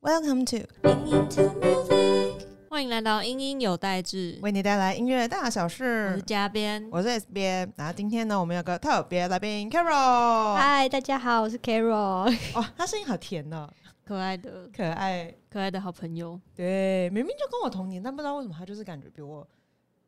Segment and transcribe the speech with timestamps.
[0.00, 6.22] Welcome to 婚姻2 Music 欢迎来到英英有代志，为你带来音乐大小事我是事。
[6.22, 6.88] 嘉边。
[6.92, 10.54] 我是 S 边，然后今天呢，我们有个特别来宾 Carol。
[10.54, 12.32] 嗨，大家好，我是 Carol。
[12.54, 13.68] 哦，他声音好甜哦，
[14.04, 15.34] 可爱的可爱。
[15.50, 19.44] 可爱的好朋友，对，明明就跟我同年，但不知道为什么他就是感觉比我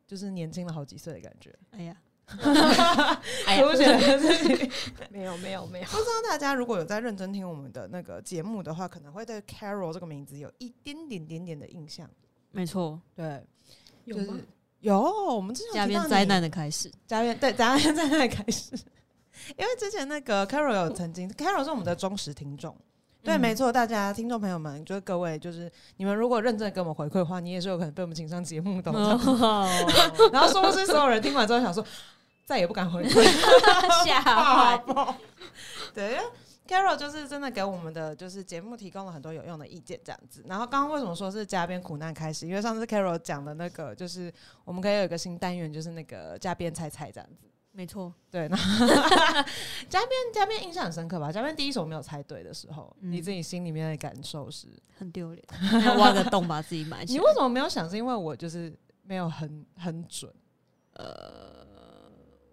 [0.07, 1.53] 就是年轻了好几岁的感觉。
[1.73, 1.97] 哎呀，
[3.47, 4.71] 哎呀，凸显了自己。
[5.11, 5.87] 没有，没有，没有。
[5.87, 12.09] 不知道大家如果有在认真听我们的那个节目的话，可能会对 Carol 这个名字有一点点点点的印象。
[12.53, 13.43] 没错，对，
[14.05, 14.45] 有吗就是
[14.81, 16.91] 有我们之前嘉有提到你编灾难的开始。
[17.07, 18.75] 嘉宾对，嘉宾灾难的开始，
[19.57, 22.77] 因为之前那个 Carol 有曾经，Carol 是我们的忠实听众。
[23.23, 28.91] 对，嗯没错，大家听众朋友们，就是各位，就是你们如果认真地给我们回馈的话，你也是有可能被我们请上节目的。
[28.91, 29.69] 哦
[30.33, 31.85] 然后说不是所有人听完之后想说，
[32.51, 33.25] 再也不敢回归，
[34.05, 34.77] 吓爆坏！
[34.93, 35.15] 爆。
[35.95, 36.25] 对因为
[36.67, 40.45] ，Carol 就是真的给我们的就是节目提供了很多有用的意见，这样子。
[40.49, 42.49] 然后刚刚为什么说是嘉宾苦难开始？
[42.49, 44.33] 因为上次 Carol 讲的那个，就是
[44.65, 47.47] 我们可以有一个新单元，就是那个嘉宾猜猜这样子。
[47.71, 48.57] 没错，对，那
[49.89, 51.31] 嘉宾嘉宾印象很深刻吧？
[51.31, 54.67] 嘉宾第一首没有猜对的时候，嗯你自己心里面的感受是？
[54.99, 55.45] 很丢脸，
[55.99, 57.21] 挖个洞把自己埋起来。
[57.21, 57.89] 你为什么没有想？
[57.89, 60.29] 是因为我就是没有很很准。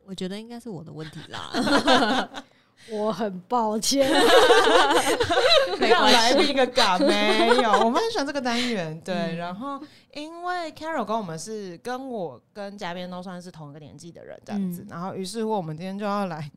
[0.07, 2.43] 我觉得应该是我的问题啦。
[2.89, 4.09] 我很抱歉。
[5.79, 8.99] 没让关系来宾一个嘎没有， 我们很喜欢这个单元。
[9.01, 9.81] 对，嗯然后
[10.13, 14.83] 因为 Carol 跟我们是跟我跟嘉宾都算是同一个年纪的人，这样子。
[14.83, 16.49] 嗯然后于是乎，我们今天就要来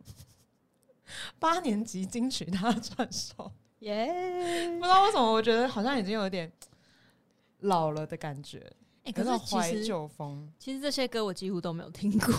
[1.40, 3.50] 八年级金曲大传授。
[3.80, 4.06] 耶
[4.78, 6.52] 不知道为什么，我觉得好像已经有点
[7.60, 8.62] 老了的感觉，
[9.10, 10.48] 哎，可是其实旧风。
[10.58, 12.32] 其实这些歌我几乎都没有听过。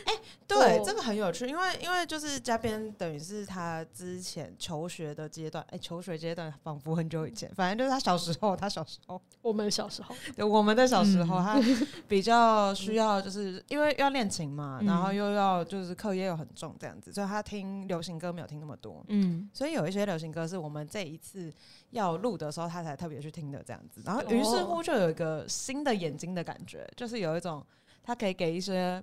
[0.48, 11.60] 对，这个很有趣，因为因为就是嘉宾等于是他之前求学的阶段，哎、求学阶段仿佛很久以前，反正就是他小时候，他小时候，我们小时候，对我们的小时候，嗯他
[12.06, 21.52] 比较需要就是因为要练琴嘛，嗯然后又要就是课业又很重这样子，所以他听流行歌没有听那么多，嗯，所以有一些流行歌是我们这一次
[21.90, 24.00] 要录的时候，他才特别去听的这样子。
[24.04, 27.64] 然后于是乎就有一个新的眼睛的感觉，就是有一种
[28.02, 29.02] 他可以给一些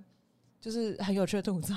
[0.64, 1.74] 就是很有趣的吐槽。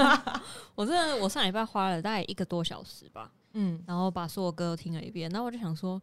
[0.74, 6.00] 我真的我上礼拜花了大概一个多小时吧，嗯，然后把所有歌都听了一遍，然后我就想说，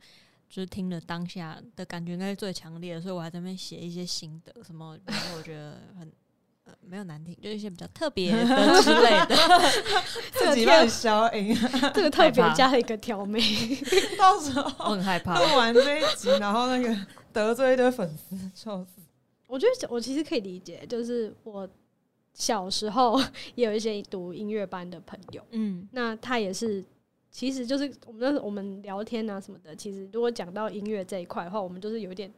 [0.47, 6.11] 就是听了当下的感觉应该是最强烈的，所以我还在那边写一些心得，什么，比如说我觉得很。
[6.63, 8.45] 呃，没有难听，就一些比较特别的
[8.83, 9.35] 之类的。
[10.31, 11.57] 自己帮你消音，
[11.91, 13.41] 这个特别加了一个挑眉。
[14.15, 15.57] 到时候我很害怕录。
[15.57, 16.95] 完这一集，然后那个
[17.33, 19.01] 得罪一堆粉丝，笑死。
[19.47, 21.67] 我觉得我其实可以理解，就是我
[22.33, 23.19] 小时候
[23.55, 25.87] 也有一些读音乐班的朋友，嗯。
[25.91, 26.83] 那他也是，
[27.29, 32.31] 其实就是我们我们聊天啊什么的，其实如果讲到音乐这一块的话，我们就是有一点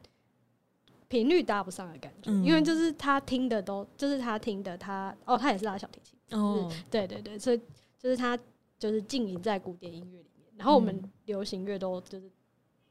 [1.07, 2.43] 频率搭不上的感觉，嗯。
[2.43, 7.57] 因为就是他听的都，就是他听的他哦，他也是拉小提琴，哦，对对对，所以
[7.99, 8.37] 就是他
[8.79, 12.29] 就是浸淫在古典音乐里面，然后我们嗯流行乐都就是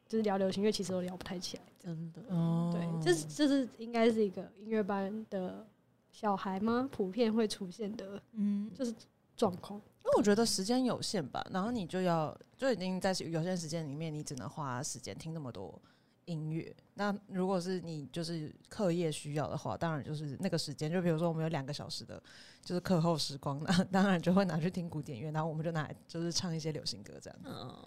[0.08, 1.62] 就是聊流行乐，其实都聊不太起来。
[1.80, 2.70] 真的，哦。
[2.72, 5.66] 对，这是这是应该是一个音乐班的
[6.12, 6.88] 小孩吗？
[6.92, 8.94] 普遍会出现的嗯，就是
[9.36, 9.80] 状况。
[10.04, 15.80] 因为我觉得时间有限吧，然后你就要就已经在有限时间里面，你只能花时间听那么多
[16.26, 16.74] 音乐。
[16.94, 22.22] 那如果是你就是课业需要的话，当然就是那个时间，就比如说我们有两个小时的，
[22.62, 27.38] 就是课后时光， 那当然就会拿去听古典乐，然后我们就拿来就是唱一些流行歌这样。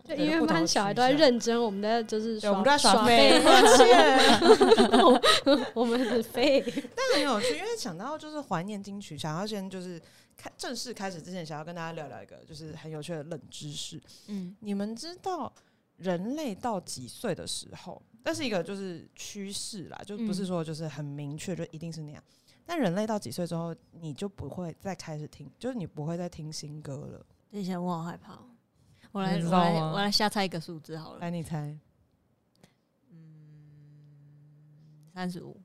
[0.04, 5.62] 对不同的班小孩都在认真，我们在就是，我们都在耍废废，，抱歉。
[5.76, 6.62] 我们是废。
[6.96, 10.02] 但很有趣，因为想到就是怀念金曲，想要先就是
[10.36, 14.02] 开正式开始之前，想要跟大家聊聊一个就是很有趣的冷知识。
[14.28, 15.54] 嗯，你们知道
[15.98, 22.22] 人类到几岁的时候，这是一个就是趋势啦，就不是嗯说就是很明确，就一定是那样。
[22.66, 27.24] 但人类到几岁之后，你就不会再开始听，就是你不会再听新歌了。
[27.52, 28.50] 等一下我好害怕哦。
[29.12, 31.78] 我来，我来，我来瞎猜一个数字好了，来，你猜，
[33.12, 33.18] 嗯
[35.14, 35.56] 三十五。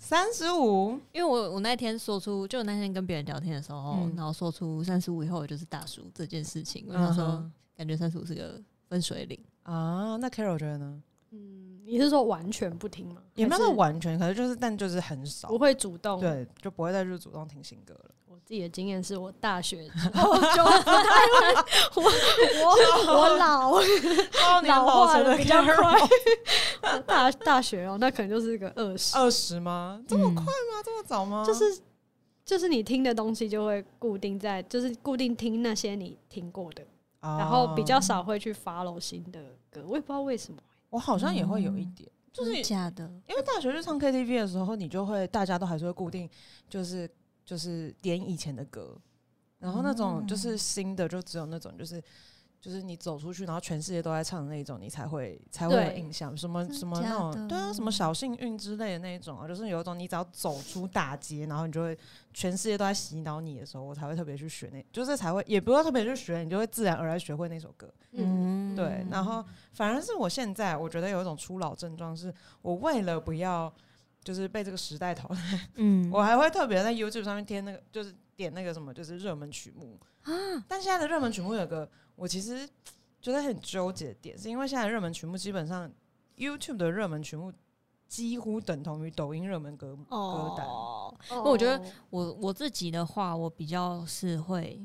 [0.00, 1.00] 三十五？
[1.12, 9.38] 因为我我那天说出，就那天跟别人聊天的时候，嗯然后说出三十五以后我就是大叔这件事情，我想说，嗯感觉三十五是个分水岭。
[9.62, 11.02] 啊，那 Carol 觉得呢？
[11.30, 13.22] 嗯，你是说完全不听吗？
[13.34, 16.20] 也没有还是完全，可是就是但就是很少不，会主动。
[16.20, 18.10] 对，就不会再去主动听新歌了。
[18.28, 21.02] 我自己的经验是我大学之后就不太
[21.34, 21.54] 会，
[21.96, 22.02] 我
[22.64, 23.82] 我我 老哦，
[24.66, 25.98] 老化的比较快。
[26.82, 30.00] 我大大学哦，那可能就是个二十，二十吗？
[30.06, 30.82] 这么嗯快吗？
[30.84, 31.42] 这么早吗？
[31.46, 31.80] 就是
[32.44, 36.82] 就是你听的东西就会固定在，就是固定听那些你听过的，
[37.20, 40.60] 哦，然后比较少会去 follow 新的歌，我也不知道为什么。
[40.90, 46.28] 我好像也会有一嗯点，就是假的，因为大学去唱 KTV 的时候，你就会大家都还是会固定，
[46.68, 47.08] 就是
[47.44, 48.96] 就是点以前的歌，
[49.58, 52.02] 然后那种就是新的，就只有那种就是
[52.60, 56.36] 就是你走出去，然后全世界都在唱的那种，你才会才会有印象。
[56.36, 61.96] 什么什么那种对啊，什么小幸运之类的那一种啊，就是有一种你只要走出大街，然后你就会
[62.34, 67.88] 全世界都在洗脑你的时候，我才会特别去学那，就是才会也不要特别去学，你就会自然而然学会那首歌。
[68.12, 73.72] 嗯，对，然后反而是我现在，我觉得有一种初老症状，是我为了不要
[74.24, 80.32] 就是被这个时代淘汰，嗯， 我还会特别在 YouTube 上面贴那个，就是点那个什么，就是热门曲目啊。
[80.66, 81.88] 但现在的热门曲目有个
[82.18, 82.68] 我其实
[83.22, 85.90] 觉得很纠结的点，是因为现在热门曲目基本上
[86.36, 87.52] YouTube 的热门曲目
[88.08, 90.66] 几乎等同于抖音热门歌歌单。
[90.66, 91.80] 哦，哦我觉得
[92.10, 94.84] 我我自己的话，我比较是会，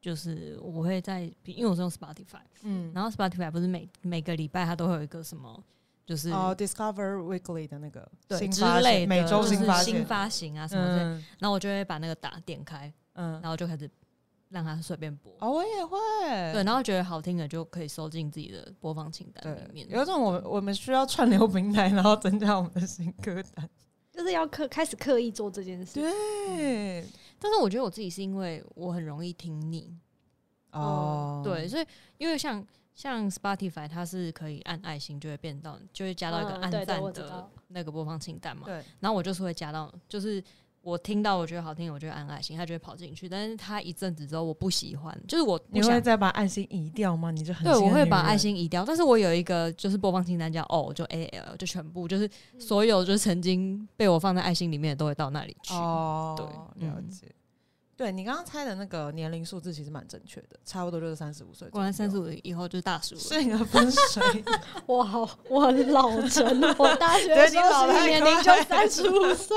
[0.00, 5.62] 就是我会在，因为我是用 Spotify，嗯，然后 Spotify 不是每每个礼拜它都会有一个什么，
[6.06, 11.24] 就是哦，Discover Weekly 的那个对新发之类的，每周新发，新发行啊什么的，嗯。
[11.38, 13.32] 然后我就会把那个打点开，嗯。
[13.40, 13.90] 然，后就开始
[14.52, 15.32] 让它随便播。
[15.40, 15.98] 哦，我也会，
[16.52, 19.88] 对，然后觉得好听的就可以收进自己的播放清单对里，面。
[19.90, 23.68] 有一种我们我们需要串流平台，然后增加我们的新歌单。
[24.12, 25.98] 就是要刻开始刻意做这件事。
[25.98, 27.02] 对，
[27.38, 29.90] 但是我觉得我自己是因为我很容易听腻，
[30.72, 31.86] 哦，对，所以
[32.18, 32.62] 因为像
[32.94, 38.64] 像 Spotify 它是可以按爱心就会变到，就会加到一个嗯对对按赞的那个播放清单嘛。
[38.66, 40.44] 对，然后我就是会加到，就是
[40.82, 43.28] 我听到我觉得好听，我就会按爱心，他就会跑进去。
[43.28, 46.02] 但是他一阵子之后我不喜欢，就是我你会。
[46.02, 47.30] 再把爱心移掉吗？
[47.30, 55.72] 你就很对，我会把爱心移掉，但是我有一个就是播放清单叫哦，就 A L，就全部就是所有就是曾经被我放在爱心里面的都会到那里去。
[55.74, 56.46] 哦，对
[56.80, 57.28] 嗯了解。
[57.96, 61.68] 对你刚刚猜的那个年龄数字其实蛮正确的，差不多就是三十五岁。
[61.68, 63.20] 果然三十五以后就是大叔了。
[63.20, 64.44] 是你的分水岭
[64.86, 66.44] 我好，我很老成，
[66.78, 69.56] 我大学对的时候年龄就三十五岁。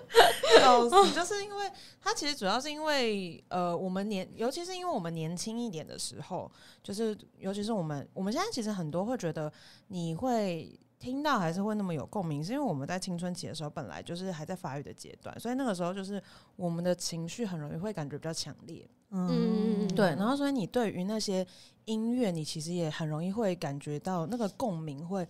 [0.62, 1.70] 老死，就是因为
[2.00, 6.50] 它其实主要是因为呃，我们年，尤其是因为我们年轻一点的时候，
[6.82, 9.52] 就是尤其是我们我们现在其实很多会觉得
[9.88, 16.22] 你会听到还是会那么有共鸣，是因为我们在青春期的时候本来就是还在发育的阶段，所以那个时候就是
[16.56, 21.46] 我们的情绪很容易会感觉比较强烈，嗯对，然后所以你对于那些
[21.84, 25.26] 音乐，你其实也很容易会感觉到那个共鸣会。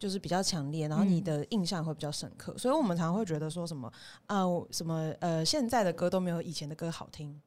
[0.00, 3.92] 就是比较强烈，然后你嗯的印象会比较深刻，所以我们常常会觉得说什么
[4.26, 7.42] 啊，我什么呃，现在的歌都没有以前的歌好听。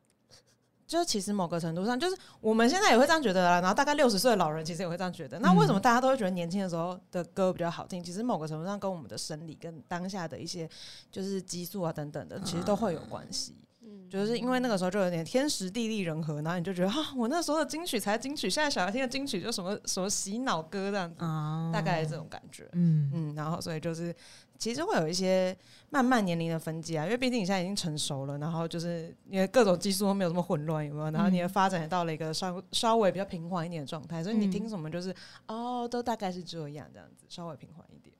[0.91, 3.61] 就是其实某个程度上，就是我们现在也会这样觉得啦。
[3.61, 5.39] 然后大概六十岁的老人其实也会这样觉得。
[5.39, 8.03] 那为什么大家都会觉得年轻的时候的歌比较好听？
[8.03, 10.69] 其实某个程度上跟我们的生理跟当下的一些
[11.09, 13.55] 就是激素啊等等的，其实都会有关系。
[13.83, 22.67] 嗯就是因为那个时候就有点天时地利人和，然后你就觉得啊，我那时候的金曲才金曲，现在小孩听的金曲就什么什么洗脑歌这样子，啊大概这种感觉。
[22.73, 24.13] 嗯嗯，然后所以就是
[24.61, 25.57] 其实会有一些
[25.89, 31.09] 慢慢年龄的分界啊，因为毕竟你现在已经成熟了，然后就是因为各种技术都没有这么混乱，有没有？
[31.09, 35.13] 然后你的发展也到了一个稍稍微比较平缓一点的状态，所以你听什么就是、
[35.47, 38.15] 哦，都大概是这样这样子，稍微平缓一点。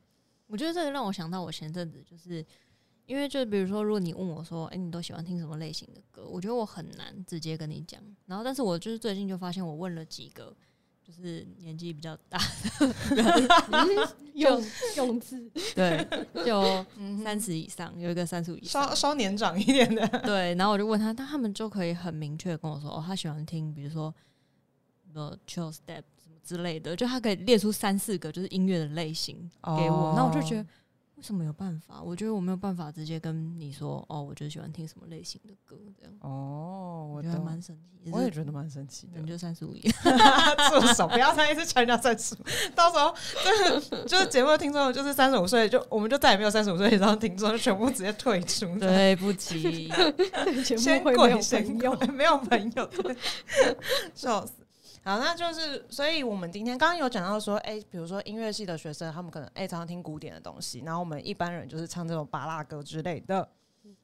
[0.47, 2.45] 我觉得这个让我想到我前阵子就是。
[3.07, 7.99] 因为就比如说，如果你问我说：“哎、你都喜欢听什么类型的歌？”我觉得我很难直接跟你讲。
[8.25, 10.55] 然后，但是我就是最近就发现，我问了几个
[11.11, 12.39] 就是年纪比较大
[13.11, 14.63] 的用
[14.95, 16.07] 用字， 对，
[16.45, 16.61] 就
[16.97, 20.55] 嗯三十以上，有一个三十五以上稍，稍年长一点的，对。
[20.55, 24.13] 然后我就问他，但他们就可以很明确地跟我说：“哦，他喜欢听，比如说
[25.13, 29.37] 呃 chill step 什么之类的，就他可以列出三四个就是音乐的类型
[29.77, 30.13] 给我。
[30.15, 30.65] 那我就觉得。
[31.21, 32.01] 为什么有办法？
[32.01, 38.09] 我觉得我没有办法直接跟你说哦，我就喜欢听什么类型的歌，这样哦，我我觉得蛮神奇。
[38.11, 39.27] 我也觉得蛮神奇的你。
[39.27, 41.07] 就三十五，住手！
[41.07, 42.39] 不要再一直强调三十五，
[42.73, 43.13] 到时候
[43.45, 48.65] 就是就是节目的听众就是三十五岁，就我们就再也没有三十五岁以上的听众，就全部直接退出。
[48.79, 49.87] 对不起，
[50.75, 51.95] 先目会没有跪先朋友。
[51.95, 53.15] 跪，没有朋友，对，
[54.15, 54.53] 笑死。
[55.03, 63.47] 好，那就是，所以我们今天刚刚有讲到说，哎、比如说音乐系的学生，他们可能哎、常常听古典的东西，然后我们一般人就是唱这种巴拉歌之类的。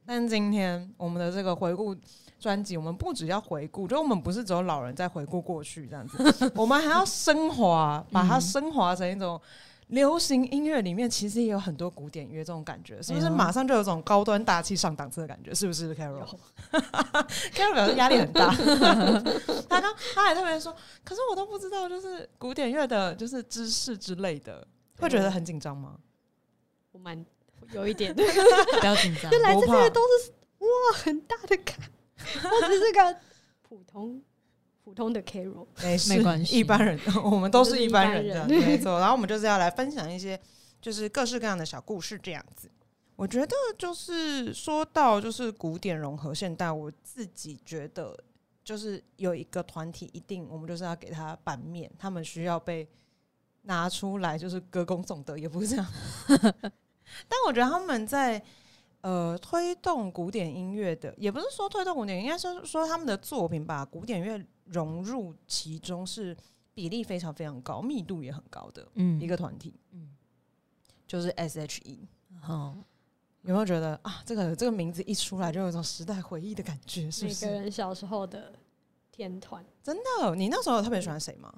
[0.08, 1.96] 但今天我们的这个回顾
[2.40, 9.40] 专辑，我们不只要回顾，就我们不是只有老人在回顾过去这样子，我们还要升华，把它升华成一种
[9.88, 13.30] 流行音乐里面，其实也有很多古典乐这种感觉，是不是？
[13.30, 18.54] 马上就有种高端大气上档次的感觉，是不是？Carol，Carol 表示压力很大。
[19.70, 20.76] 他刚他还特别说，
[21.06, 24.68] 可是我都不知道，就是古典乐的，就是知识之类的，
[25.00, 25.96] 会觉得很紧张吗？
[26.92, 27.26] 我蛮
[27.72, 28.22] 有一点， 不
[28.86, 29.32] 要紧张。
[29.32, 31.80] 就来这边都是哇很大的坎，
[32.18, 33.18] 我只是个
[33.62, 34.22] 普通
[34.88, 35.68] 普通的 Carol。
[35.84, 38.98] 没事没关系一般人 我们都是一般人就是一这样，般人没错。
[39.00, 40.40] 然后我们就是要来分享一些
[40.80, 42.72] 就是各式各样的小故事这样子。
[43.18, 48.18] 我觉得就是说到就是古典融合现代，我自己觉得
[48.64, 52.88] 就是有一个团体一定我们就是要给他版面，他们需要被
[53.64, 55.86] 拿出来就是歌功颂德，也不是这样。
[57.28, 58.42] 但我觉得他们在
[59.02, 66.36] 呃推动古典音乐的，也不是说推动古典，应该是说他们的作品把古典乐融入其中是
[66.74, 70.16] 比例非常非常高，密度也很高的嗯一个团体，嗯
[71.08, 72.08] 就是 S.H.E。
[72.48, 72.76] 哦，
[73.44, 77.10] 有没有觉得啊，这个这个名字一出来就有一种时代回忆的感觉？
[77.10, 77.46] 是不每个是？
[77.48, 78.54] 人小时候的
[79.12, 81.52] 天团，真的，你那时候有特别喜欢谁吗？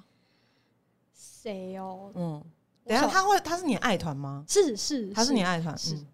[1.13, 2.11] 谁哦？
[2.15, 2.43] 嗯，
[2.85, 4.45] 等下他会他是你爱团吗？
[4.47, 6.07] 是是，他是你爱团，嗯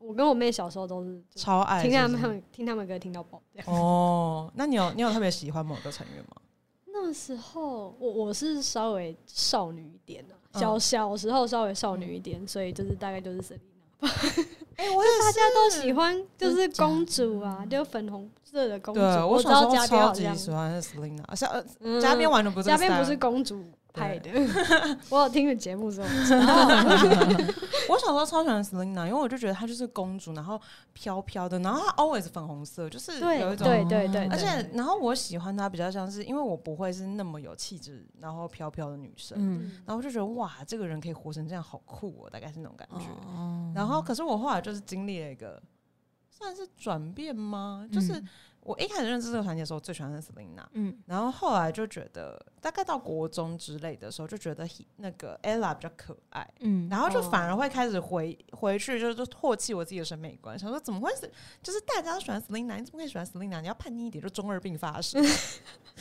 [0.00, 3.40] 我跟我妹小时候都是超爱听他们听他们歌听到爆。
[3.52, 4.50] 掉哦。
[4.54, 6.36] 那你有你有特别喜欢某个成员吗？
[6.92, 13.60] 那时候我我是稍微少女一点的、嗯小小时候稍微少女一点，所以就是大概就是 Selina，
[14.76, 19.00] 哎、我也大家都喜欢就是公主啊，就粉红色的公主。
[19.00, 24.30] 对我知小时候道嘉宾超好像级喜欢 Selina，像呃嗯嘉宾玩的不是这个嘉宾不是公主派的，
[25.10, 26.06] 我有听你节目之后
[27.88, 30.60] 我小时候超喜欢 Selina，因为我就觉得她就是公主，然后
[30.92, 43.06] 飘飘的，然后她 always 粉红色，就是有一种对对对，而且，然后我喜欢她比较像是，因为我不会是那么有气质，然后飘飘的女生，嗯，然后我就觉得哇，这个人可以活成这样，好酷哦，大概是那种感觉。
[43.26, 43.72] 哦。
[43.74, 45.60] 然后，可是我后来就是经历了一个
[46.30, 47.86] 算是转变吗？
[47.92, 48.28] 就是嗯
[48.62, 56.46] 我一开始认识这个团体的时候，最喜欢的是 Selina，嗯然后后来就觉得，大概到国中之类的时候，就觉得那个 Ella 比较可爱。
[56.60, 61.30] 嗯，然后就反而会开始回回去，就是唾弃我自己的审美观，想说怎么会是，
[61.62, 63.60] 就是大家都喜欢 Selina，你怎么可以喜欢 Selina？
[63.60, 65.24] 你要叛逆一点，就中二病发生，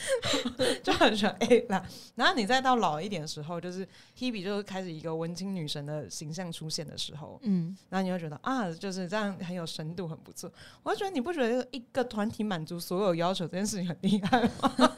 [0.83, 1.81] 就很喜欢 Ella。
[2.15, 3.87] 然后你再到老一点的时候，就是
[4.17, 10.51] Hebe 就是开始一个文青女神的形象出现的时候，嗯然后你会觉得啊，就是这样很有深度，很不错。
[10.83, 14.91] 我就觉得你不觉得一个团体满足所有要求这件事情很厉害吗？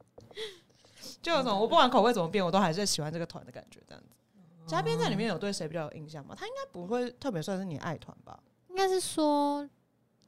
[1.22, 4.08] 就有种我不管口味怎么变，我都还是喜欢这个团的感觉，这样子。
[4.66, 6.34] 嘉宾在里面有对谁比较有印象吗？
[6.36, 8.38] 他应该不会特别算是你爱团吧？
[8.68, 9.68] 应该是说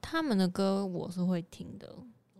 [0.00, 1.94] 他们的歌我是会听的。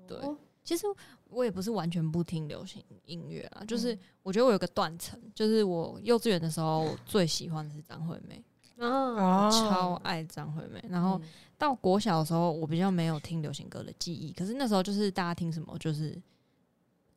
[0.07, 0.87] 对，哦其实
[1.25, 8.45] 我也不是完全不听流行音乐啊，嗯就是我觉得我有个断层，就是我幼稚园的时候我最喜欢的是张惠妹，
[8.85, 10.85] 啊，超爱张惠妹。
[10.89, 11.29] 然后嗯
[11.63, 16.21] 到国小的时候，我比较没有听流行歌的记忆，可是那时候就是大家听什么，就是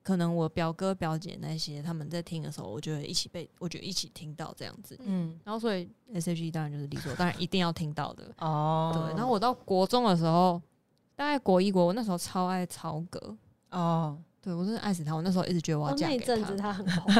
[0.03, 4.95] 可能我表哥表姐那些他们在听的时候，我就会一起被，我就一起听到这样子。
[5.03, 8.31] 嗯然后所以 S H E 当然就是理所当然一定要听到的。
[8.37, 10.61] 哦对，然后我到国中的时候，
[11.15, 13.35] 大概国一国，我那时候超爱超歌，
[13.71, 15.15] 哦，对我真的爱死他。
[15.15, 16.25] 我那时候一直觉得我要哦嫁 给他。
[16.27, 17.13] 那一阵子他很红，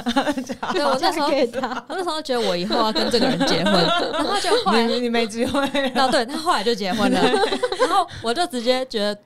[0.74, 3.74] 对我那时候，我那时候觉得我以后要跟这个人结婚，
[4.14, 5.60] 然后就后来，你你没机会，
[5.96, 7.20] 然 后对他后来就结婚了，
[7.80, 9.20] 然后我就直接觉得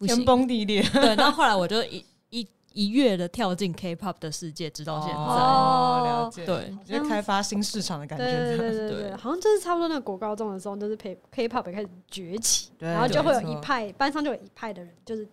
[0.00, 0.82] 天，崩地裂。
[0.92, 5.14] 对，然后后来我就一一一跃的跳进 K-pop 的世界，直到现在。
[5.16, 15.26] 哦，了解，对，就是开发新市场的感觉，对对对好像就是差不多那个国高中的时候，就是 K K-pop 也开始崛起，然后就会有一派班上就有一派的人就是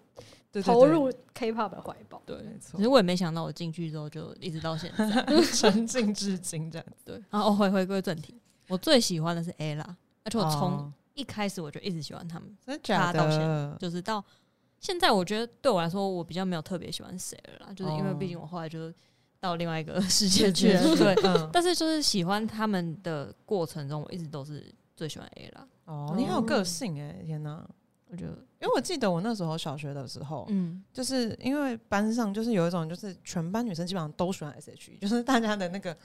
[0.51, 2.21] 对对投入 K-pop 的怀抱。
[2.25, 2.77] 对，没错。
[2.77, 5.25] 其实我也没想到，我进去之后就一直到现在。
[5.53, 7.03] 沉浸至今这样子。
[7.05, 8.33] 对，然后回回归正题，
[8.67, 9.85] 我最喜欢的是 Ella，
[10.23, 13.77] 而且我从哦一开始我就一直喜欢他们，真的假他到现在？
[13.77, 14.23] 就是到
[14.79, 18.91] 现在，我觉得对我来说，我比较没有特别喜欢谁了啦，就是因为哦毕竟我后来就
[19.39, 21.13] 到另外一个世界去了，对。
[21.25, 27.67] 嗯，但是就是喜欢他们的过程中，我一直都是最喜欢 Ella，哦，你很有个性哎，天哪！
[28.09, 35.95] 我觉得，因为我记得我那时候小学的时候，嗯，就是因为班上就是有一种就是全班女生基本上都喜欢 S.H.E，就是大家的那个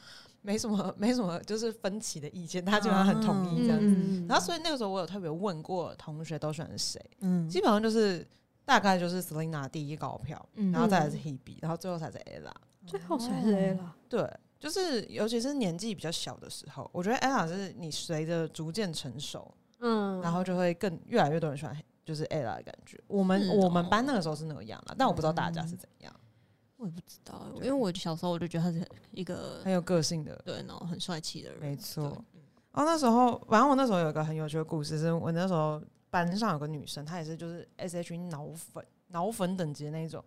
[0.43, 3.87] 没什么没什么就是分歧的意见，大家基本上很同意这样子。
[3.87, 4.27] 嗯。
[4.29, 7.49] 然后所以那个时候我有特别问过同学都喜欢谁，嗯。
[7.49, 8.27] 基本上就是
[8.65, 10.71] 大概就是 Selina 第一高票，嗯。
[10.73, 12.53] 然后再来是 Hebe，然后最后才是 Ella。
[12.87, 14.31] 最后才是 A 啦，对，
[14.61, 23.01] 就是尤其是年纪比较小的时候，我觉得 Ella 是你随着逐渐成熟，嗯，然后就会更越来越多人喜欢就是 Ella 的感觉。
[23.07, 26.15] 我们、哦我们班那个时候是那个样啦，但我不知道大家是怎样，
[26.77, 30.35] 我也不知道，因为我小时候我就觉得他是一个很有个性的。
[30.45, 32.41] 对，然后很帅气的人，没错对，
[32.73, 40.23] 哦，那时候反正我那时候有一个很有趣的故事，是我那时候班上有个女生，她也是就是 S H E 脑粉脑粉等级的那一种。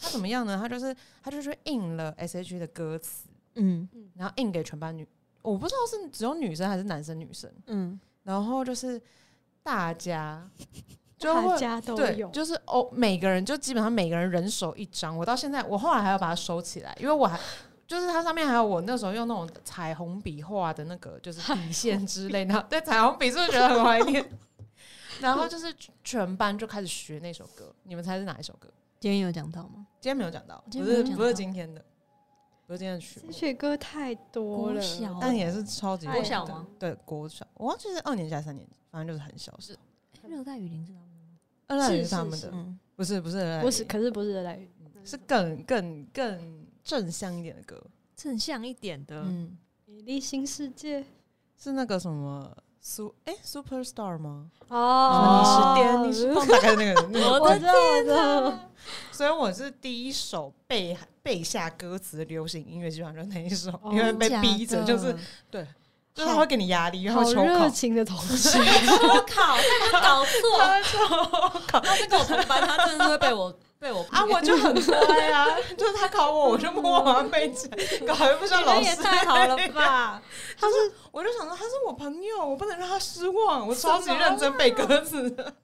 [0.00, 0.58] 她怎么样呢？
[0.58, 5.06] 她就是她就是印了 S H E 的歌词，嗯然后印给全班女，
[5.42, 7.52] 我不知道是只有女生还是男生女生。
[7.66, 9.00] 嗯，然后就是
[9.62, 10.50] 大家
[11.22, 15.16] 就会大家都有，，对就是哦，每个人就基本上每个人人手一张。
[15.16, 17.38] 我到现在，我后来还要把它收起来，因为我还
[17.86, 22.60] 就是它上面还有我那时候用那种彩虹笔画的那个就是底线之类的。
[22.68, 24.24] 对，彩虹笔是不是觉得很怀念？
[25.20, 28.68] 然后就是全班就开始学那首歌，你们猜是哪一首歌？
[28.98, 29.86] 今天有讲到吗？
[30.00, 31.84] 今天没有讲到，不是不是今天的，
[32.66, 34.82] 不是今天的曲目这，些歌太多了，
[35.20, 36.66] 但也是超级国小吗？
[36.78, 39.74] 对，国小，我忘记是二年级还是三年级，反正就是很小是。
[40.22, 41.11] 诶热带雨林是他们的吗？
[41.72, 42.08] 二代是是是。
[42.08, 42.14] 是。
[42.14, 47.82] 他们的，嗯，不是不是不是，可是不是热带雨林，是更更更正向一点的歌。
[48.14, 51.04] 正向一点的，嗯，美丽新世界。
[51.58, 52.50] 是那个什么
[52.80, 54.50] 苏哎、Superstar 吗？
[54.68, 56.04] 哦。
[56.04, 57.40] 你是点，你是放，大概那个 那个。
[57.40, 58.58] 我知道，我知道，
[59.12, 65.16] 所以我是第一首背背下歌词的流行音乐，基本上就是那一首，哦因为被逼着，就是
[65.50, 65.64] 对，
[66.14, 69.56] 就是他会给你压力，然后好抽考热，情的同 学，我靠，
[69.90, 70.58] 他搞错，
[71.82, 74.96] 他是跟我同班，他真的是会被我 被我啊，我就很乖
[75.30, 77.76] 啊，就是他考我，我就默默把它背起来，
[78.06, 80.22] 搞还不像你老师们也太好了吧？
[80.60, 80.74] 他是，
[81.10, 85.54] 我就想说他是我朋友，我不能让他失望，我超级认真背歌词的。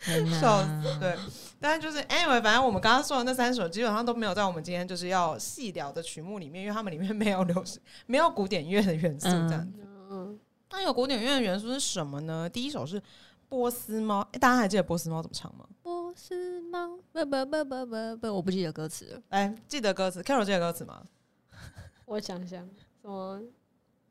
[0.40, 1.16] 笑死，对。
[1.60, 9.86] 但是就是 anyway，反正我们刚刚说的那三首基本上都没有在我们今天就是要细聊的曲目里面，因为他们里面没有流行，没有古典乐的元素这样子。
[10.10, 10.40] 嗯，
[10.70, 12.48] 那有古典乐的元素是什么呢？
[12.48, 13.00] 第一首是
[13.48, 15.66] 波斯猫，诶大家还记得波斯猫怎么唱吗？
[15.82, 19.22] 波斯猫，不不不不不不，我不记得歌词了。
[19.28, 21.04] 来，记得歌词，Carol 记得歌词吗？
[22.06, 22.66] 我想想，
[23.02, 23.40] 什么？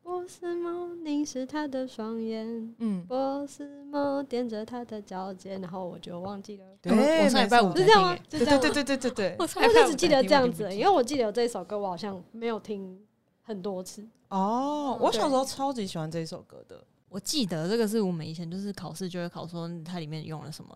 [0.09, 6.65] 波斯猫凝视他的双眼，嗯，波斯猫踮着他的脚尖，然后我就忘记了。
[6.81, 8.17] 对，我我上礼拜五是这样吗？
[8.27, 9.35] 对是这样吗对对对对对对。
[9.37, 12.99] 我我就只记得这样子，因为我记得有这首歌，我好像没有听
[13.43, 14.03] 很多次。
[14.29, 16.83] 哦，我小时候超级喜欢这首歌的。
[17.07, 20.75] 我记得这个是我们以前就是考试就会考说它里面用了什么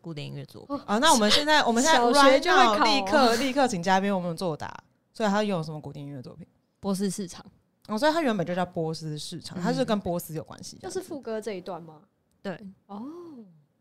[0.00, 0.78] 古典音乐作品。
[0.86, 4.72] 啊，那我们现在我们现在小学就会考立刻 立刻请嘉宾我们作答，
[5.12, 6.46] 所以他用什么古典音乐作品？
[6.78, 7.44] 波斯市场，
[7.88, 12.02] 哦，所以它原本就叫波斯市场，它是跟波斯有关系，就是副歌这一段吗？
[12.40, 12.52] 对，
[12.86, 13.04] 哦，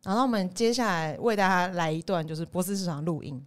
[0.04, 3.46] 然后我们接下来为大家来一段就是波斯市场录音。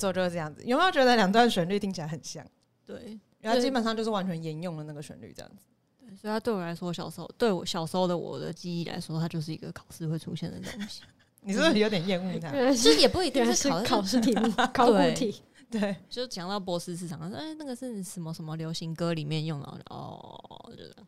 [0.00, 0.62] 错，就是这样子。
[0.64, 2.44] 有没有觉得两段旋律听起来很像？
[2.86, 5.66] 对，然后基本上就是完全沿用了那个旋律，这样子。
[6.00, 11.02] 对，所以它对我来说，小时候对我小时候的我的记忆来说，它就是一个考试会出现的东西。
[11.42, 12.50] 你是不是有点厌恶它？
[12.56, 15.42] 原来就是是也不一定是是考考试题目， 考古题。
[15.70, 20.36] 对，就讲到波斯市场，说哎，那个是什么什么流行歌里面用的哦，
[20.70, 21.06] 就这样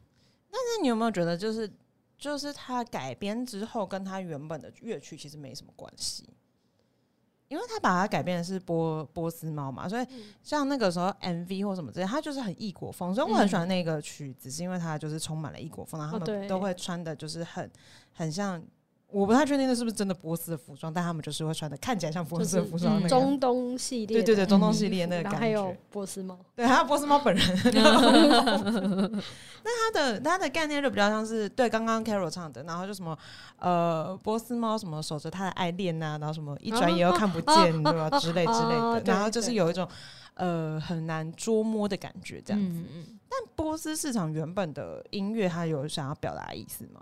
[0.53, 1.69] 那你有没有觉得，就是
[2.17, 6.25] 就是它改编之后，跟它原本的乐曲其实没什么关系？
[7.53, 10.07] 因为他把它改编的是波波斯猫嘛，所以
[10.43, 17.71] 像那个时候 MV 或什么之类，它就是很异国风，所以我很喜欢那个曲子，是因为它就是充满了异国风，然后他们都会穿的就是很
[18.15, 18.63] 很像，
[19.13, 27.47] 我不太确定那是不是真的波斯的服装，但他们就是会穿的看起来像波斯的服装中东系列，对对对，中东系列那个感觉还有觉，波斯猫，对，还有波斯猫本人。
[29.65, 33.17] 那他的他的概念就比较像是对刚刚 Carol 唱的，然后就什么
[33.59, 39.87] 呃波斯猫什么守着他的爱恋呐、然后什么一转眼又看不见，对吧之类之类的，然后就是有一种
[40.35, 42.79] 呃很难捉摸的感觉这样子。
[42.79, 43.19] 嗯嗯，
[43.55, 47.01] 波斯市场原本的音乐，它有想要表达的意思吗？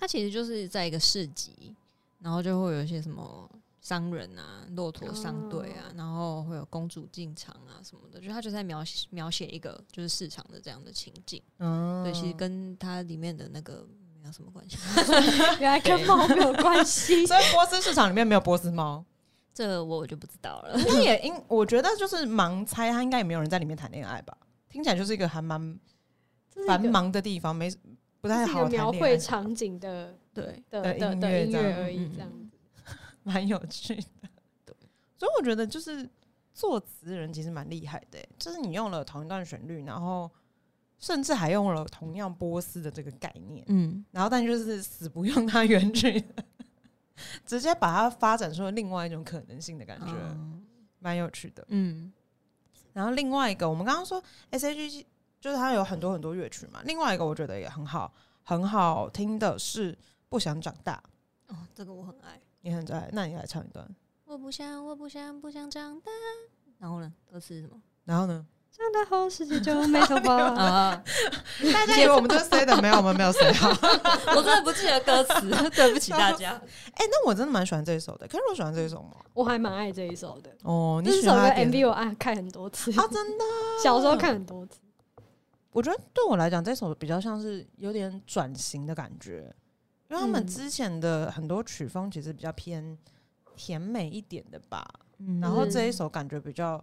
[0.00, 1.76] 它其实就是在一个市集，
[2.20, 3.48] 然后就会有一些什么
[3.82, 11.42] 商人啊、骆驼商队啊，然后会有公主进场啊什么的，就它就在描写描写一个就是市场的这样的情景。
[11.58, 13.86] 嗯，对，其实跟它里面的那个
[14.20, 14.78] 没有什么关系。
[15.60, 17.24] 原来跟猫没有关系。
[17.28, 19.04] 所以波斯市场里面没有波斯猫，
[19.52, 20.78] 这我我就不知道了。
[20.78, 24.36] 应该也应我觉得就是盲猜，他应该也没有人在里面谈恋爱吧？
[24.68, 25.78] 听起来就是一个还蛮
[26.66, 27.70] 繁忙的地方，没
[28.20, 32.58] 不太好谈恋爱绘场景的对，的的音的的音乐而已嗯，这样子
[33.22, 34.28] 蛮有趣的。
[34.64, 34.74] 对，
[35.16, 36.08] 所以我觉得就是
[36.52, 40.30] 作词人其实蛮厉害的欸、就是你用了同一段旋律，然后
[40.98, 46.22] 甚至还用了同样波斯的这个概念，嗯，然后但就是死不用它原曲，
[47.46, 50.62] 直接把它发展出了另外一种可能性的感觉，嗯
[50.98, 51.64] 蛮有趣的。
[51.68, 52.12] 嗯
[52.92, 55.06] 然后另外一个，我们刚刚说 S H G
[55.40, 59.92] 就是它有很多很多乐曲嘛，另外一个我觉得也很好很好听的是
[60.28, 61.02] 《不想长大》，
[61.54, 62.40] 哦，这个我很爱。
[62.62, 63.88] 你很爱，那你来唱一段。
[64.26, 66.10] 我不想，我不想，不想长大。
[66.78, 67.10] 然后呢？
[67.30, 67.80] 歌词是什么？
[68.04, 68.46] 然后呢？
[68.70, 70.34] 长大后世界就没头发。
[70.54, 71.02] 啊，
[71.72, 73.68] 大家以为我们都是 say 的，没有，我们没有 say 好。
[74.36, 76.52] 我真的不记得歌词，对不起大家。
[76.52, 78.28] 哎、那我真的蛮喜欢这一首的。
[78.28, 79.16] 可是我喜欢这一首吗？
[79.34, 83.06] 我还蛮爱这一首的，哦，你这首歌 MV 我爱看很多次，啊？
[83.10, 83.44] 真的？
[83.82, 84.78] 小时候看很多次。
[85.72, 89.54] 我觉得对我来讲，这首比较像是有点转型的感觉，
[90.08, 92.98] 因为他们嗯之前的很多曲风其实比较偏
[93.54, 94.84] 甜美一点的吧，
[95.18, 96.82] 嗯然后这一嗯首感觉比较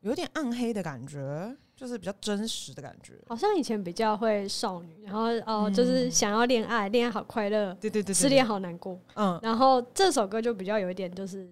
[0.00, 3.14] 有点暗黑的感觉，就是比较真实的感觉。
[3.28, 9.00] 好像以前比较会少女，然后哦，就是嗯想要恋爱，恋爱好快乐，对对对失恋，好难过。
[9.14, 11.50] 嗯，然后这首歌就比较有一点就是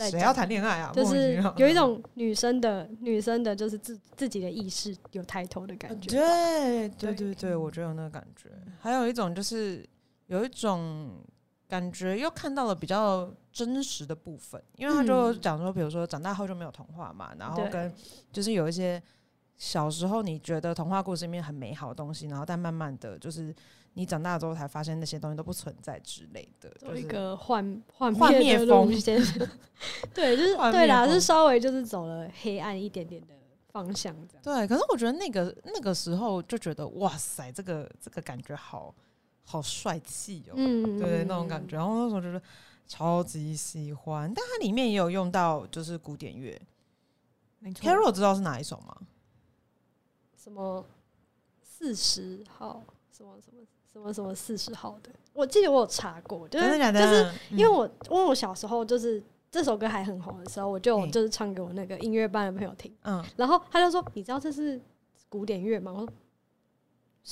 [0.00, 0.90] 在谁要谈恋爱啊？
[0.94, 6.08] 就是有一种 女生的女生的，就是自自己的意识有抬头的感觉。
[6.08, 8.48] 对对对对对，我觉得有那个感觉。
[8.80, 9.86] 还有一种就是
[10.28, 11.10] 有一种
[11.68, 17.92] 感觉，又看到了比较真实的部分，因为他就嗯讲说，比如说长大后就没有童话嘛，然后跟
[18.32, 19.02] 就是有一些
[19.60, 23.54] 小时候你觉得童话故事里面很美好的东西，然后但慢慢的就是
[23.92, 29.20] 你长大之后才发现那些东西都不存在之类的，走一就是个幻幻幻灭灭的风路线，
[30.14, 33.34] 对，就是对啦，是稍微就是走了黑暗一点点的
[33.70, 34.42] 方向，这样。
[34.42, 34.66] 对。
[34.66, 38.94] 可是我觉得那个那个时候就觉得哇塞，这个这个感觉好
[39.44, 41.76] 好帅气哦，嗯，对那种感觉。
[41.76, 42.40] 然后那时候觉得
[42.86, 46.58] 超级喜欢，但它里面也有用到就是古典乐。
[47.74, 48.96] Carol 知道是哪一首吗？
[50.42, 50.82] 什么
[51.62, 56.92] 四十号，什么什么什么什么四十号的，我记得我有查过，就是？
[56.92, 64.80] 就是因为嗯我因为我小时候就是这首歌还很红的时候，我就就是唱给我那个音乐班的朋友听，嗯，然后他就说：“你知道这是
[65.28, 66.08] 古典乐吗？”我说：“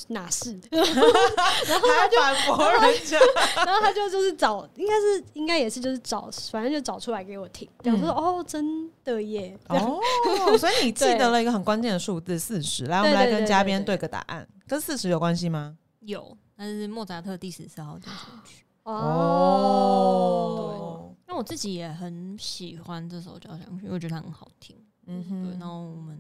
[0.09, 3.19] 哪是？” 然后还反驳人家，
[3.65, 10.01] 然后他就就是找，应该是应该也是就是找，反正就找出来给我听，然后说：“哦，真的耶！”哦，
[10.59, 12.85] 所以你记得了一个很关键的数字四十。
[12.87, 15.77] 来，我们来跟嘉宾对个答案，跟四十有关系吗？
[16.01, 18.65] 有，但是莫扎特第十四号交响曲。
[18.85, 18.95] 哦，
[20.57, 24.75] 对那我自己也很喜欢这首交响曲，因为我觉得它很好听。
[25.07, 26.19] 嗯对，然哼，后我们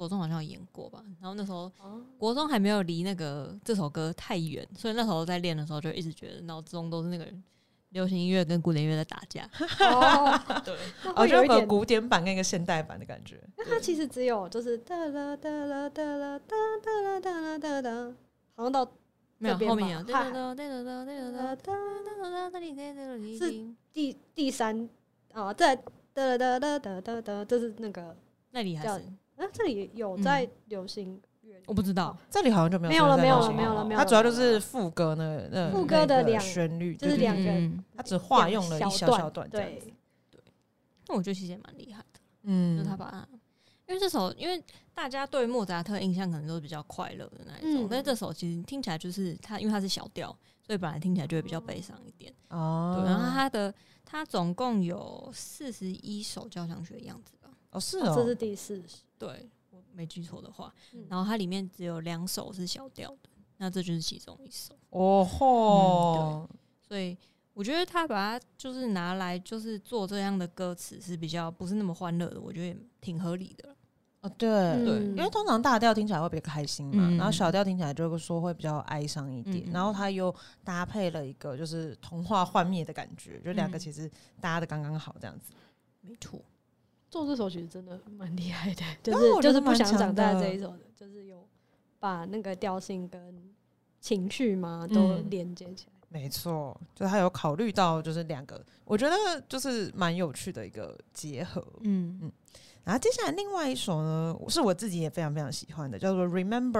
[0.00, 7.28] 国中好像有演过吧，然后那时候哦国中还没有离那个这首歌太远，所以那时候在练的时候就一直觉得脑中都是那个
[7.90, 9.46] 流行音乐跟古典乐在打架。
[9.92, 11.66] 哦，对，那哦，就有。
[11.66, 13.38] 古典版跟一个现代版的感觉。
[13.58, 18.14] 那它其实只有就是哒啦哒啦哒啦哒哒啦哒啦哒哒，
[18.56, 18.90] 好像到
[19.36, 20.32] 没有后面有吧嗨
[23.38, 24.88] 是第第三
[25.34, 28.16] 啊，再哒哒哒啦哒哒哒，这是那个
[28.52, 29.04] 那里还是
[29.40, 39.94] 啊，这里有在流行乐里我不知道，这里好像就没有没有了没有了没有了没有它主要就是副歌那那副歌的两旋律，就是两个嗯它只化用了一小小段这样对。
[41.08, 42.78] 那我觉得其实也蛮厉害的，嗯。
[42.78, 43.26] 就他把它，
[43.88, 44.62] 因为这首因为
[44.94, 47.88] 大家对莫扎特印象可能都是比较快乐的那一种，嗯。
[47.90, 50.28] 但是这首其实听起来就是它，因为它是小调，
[50.64, 52.32] 所以本来听起来就会比较悲伤一点。
[52.50, 52.94] 哦。
[52.96, 53.74] 对，然后它的
[54.04, 57.50] 它总共有四十一首交响曲的样子吧？
[57.72, 58.14] 哦是哦，哦。
[58.14, 59.48] 这是第四十，对。
[59.70, 61.06] 我没记错的话，嗯。
[61.08, 63.28] 然后它里面只有两首是小调的，
[63.58, 64.74] 那这就是其中一首。
[64.88, 66.48] 哦吼，
[66.80, 67.16] 所以
[67.52, 73.68] 我觉得他把它就是拿来就是做这样的歌词是比较不是那么欢乐的，我觉得也挺合理的。
[74.22, 74.48] 哦对。
[74.84, 75.16] 对嗯。
[75.16, 77.16] 因为通常大调听起来会比较开心嘛，嗯。
[77.16, 83.80] 然后小调听起来就会说会比较哀伤一点，然后它又搭配了一个就是童话幻灭的感觉，就两个嗯。
[83.80, 85.52] 其实搭的刚刚好这样子。
[86.00, 86.40] 没错，
[87.10, 91.46] 做这首曲子真的蛮厉害的，就是就是不想长大这一首的，就是有
[91.98, 93.52] 把那个调性跟
[94.00, 95.92] 情绪嘛都嗯连接起来。
[96.08, 99.16] 没错，就是他有考虑到就是两个，我觉得
[99.48, 101.64] 就是蛮有趣的一个结合。
[101.82, 102.32] 嗯嗯
[102.82, 106.72] 然后接下来另外一首呢，是我自己也非常非常喜欢的，叫做《Remember》。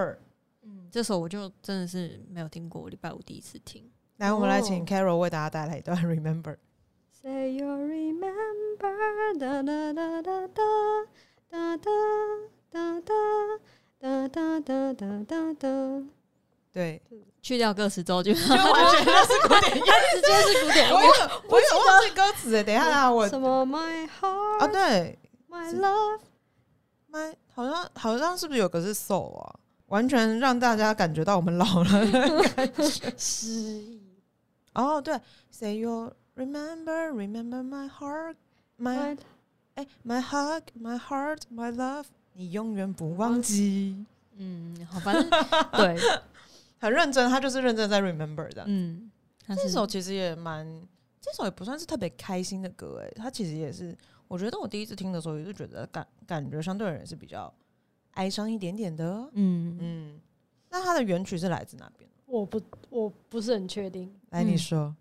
[0.63, 3.89] 嗯，这首我就真的是没有听过，礼拜五第一次听。
[4.17, 6.55] 来，我们来请哦 Carol 为大家带来一段《Remember》。
[7.23, 8.79] Say you remember
[9.39, 11.87] 哒哒哒哒哒哒哒
[12.71, 13.01] 哒
[14.01, 15.69] 哒哒哒哒哒哒，
[16.73, 17.03] 对，
[17.43, 19.93] 去掉歌词之后就就完全就是古典乐。
[20.15, 21.11] 直接是古典我有
[21.49, 24.11] 我有忘记歌词哎，等一下啊，我什么 My 啊
[24.59, 25.19] heart 对
[25.51, 29.55] ，My Love，My 好像好像是不是有个是 soul 啊？
[29.89, 32.07] 完全让大家感觉到我们老了。
[32.07, 33.13] 的感觉。
[33.19, 34.01] 失忆
[34.75, 38.37] 哦，对，Say you remember, remember my heart,
[38.79, 39.19] my My
[39.75, 44.05] 哎，my hug, my heart, my love，你永远不忘记。
[44.37, 45.29] 嗯，好，反正
[45.73, 45.97] 对，
[46.81, 48.67] 很认真，他就是认真在 remember 这样。
[48.69, 49.11] 嗯，
[49.49, 50.67] 这首其实也蛮，
[51.21, 57.53] 这首也不算是特别开心的歌哎，他其实也是，我觉得我第一次听的时候也是觉得感感觉相对而言是比较
[58.13, 59.05] 哀伤一点点的。
[59.35, 60.21] 嗯嗯嗯，
[60.71, 62.09] 那它的原曲是来自哪边？
[62.27, 64.95] 我不我不是很确定，来，嗯你说。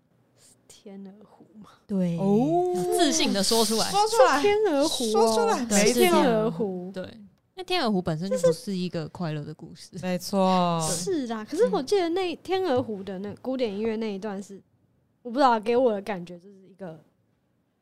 [0.72, 2.72] 天鹅湖嘛，对哦。
[2.96, 5.66] 自信的说出来，说出来，天鹅湖、哦，说出来。
[5.66, 7.04] 对是是天鹅湖，对，
[7.56, 11.44] 那天鹅湖本身就不是一个快乐的故事，没错，是啦。
[11.44, 14.62] 可是我记得那天鹅湖的那古典音乐那一段是，
[15.22, 17.02] 我不知道给我的感觉就是一个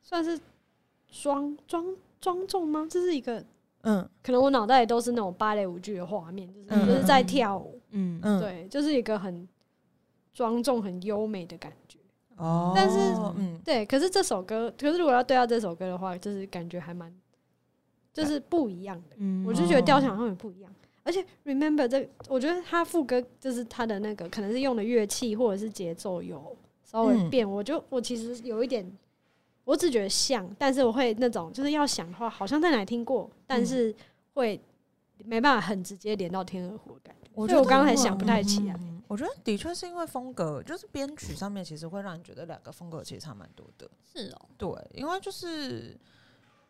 [0.01, 0.39] 算是
[1.11, 1.85] 庄庄
[2.19, 2.87] 庄重吗？
[2.89, 3.45] 这是一个
[3.81, 4.09] 嗯。
[4.23, 6.87] 可能我脑袋里都是那种芭蕾舞剧的画面，就是嗯。
[6.87, 8.19] 就是在跳舞，嗯。
[8.23, 9.47] 嗯，对，就是一个很
[10.33, 11.88] 庄重、很优美的感觉。
[12.39, 12.97] 哦，但是
[13.37, 17.13] 嗯，对，可是这首歌，可是如果要对到这首歌的话，就是感觉还蛮，
[18.13, 19.17] 就是不一样的。
[19.17, 20.71] 嗯我就觉得调性好像也不一样。
[21.03, 28.89] 而且 remember 这，我觉得他副歌就是他的那个可能是用的乐器或者是节奏有稍微嗯变，我就我其实有一点，
[29.65, 33.93] 我只觉得像，但是我会那种就是要想的话，好像在哪里听过，但是
[34.33, 34.59] 会
[35.25, 37.29] 没办法很直接连到天鹅湖的感觉。
[37.33, 38.75] 我觉得所以我刚刚还想不太起来。
[38.79, 43.89] 嗯我觉得的确是因为风格，就是编曲上面其实会让你觉得两个风格其实差蛮多的。
[44.05, 45.99] 是哦，对，因为就是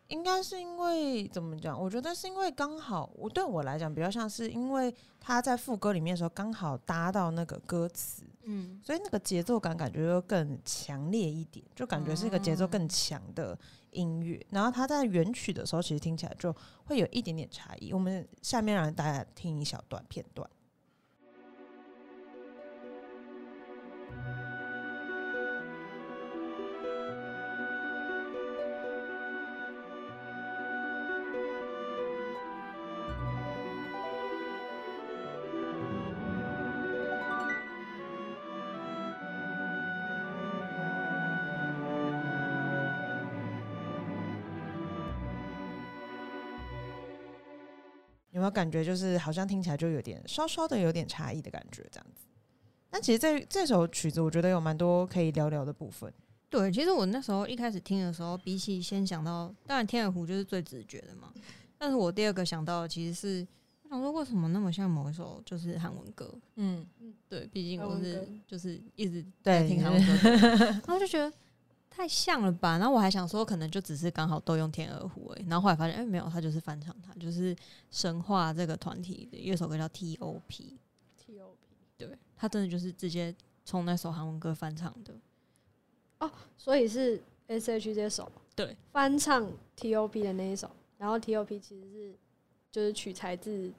[0.08, 1.78] 应该是因为怎么讲？
[1.78, 13.56] 我觉得是因为刚好我对我来讲比较像是因为他在副歌里面的时候刚好搭到那个歌词，嗯所以那个节奏感感觉就更强烈一点，就感觉是一个节奏更强的
[13.90, 14.40] 音乐。
[14.48, 16.50] 然后他在原曲的时候，其实听起来就
[16.86, 17.92] 会有一点点差异。
[17.92, 20.48] 我们下面让大家听一小段片段。
[48.50, 52.26] 有感觉就是好像听起来就有点稍稍的有点差异的感觉这样子？
[52.90, 56.12] 但其实这这首曲子我觉得有蛮多可以聊聊的部分。
[56.48, 61.32] 对，其实我那时候一开始听的时候，比起先想到，当然天鹅湖就是最直觉的嘛。
[61.78, 63.46] 但是我第二个想到的其实是，
[63.84, 66.34] 我想说为什么那么像某一首就是韩文歌？
[66.56, 66.84] 嗯，
[67.28, 70.28] 对，毕竟我是就是一直对在听韩文歌，
[70.84, 71.32] 然后就觉得
[72.00, 72.78] 太像了吧。
[72.78, 75.46] 然后我还想说，可能就只是刚好都用天鹅湖而已。
[75.46, 77.54] 然后后来发现，哎、没有，他就是翻唱他，就是
[77.90, 80.78] 神话这个团体的有一首歌叫 T.O.P。
[81.18, 81.76] T.O.P.
[81.98, 83.34] 对，他真的就是直接
[83.66, 85.14] 从那首韩文歌翻唱的。
[86.20, 87.94] 哦所以是 S.H.
[87.94, 90.22] 这首对翻唱 T.O.P.
[90.22, 91.60] 的那一首，然后 T.O.P.
[91.60, 92.14] 其实是
[92.72, 93.70] 就是取材自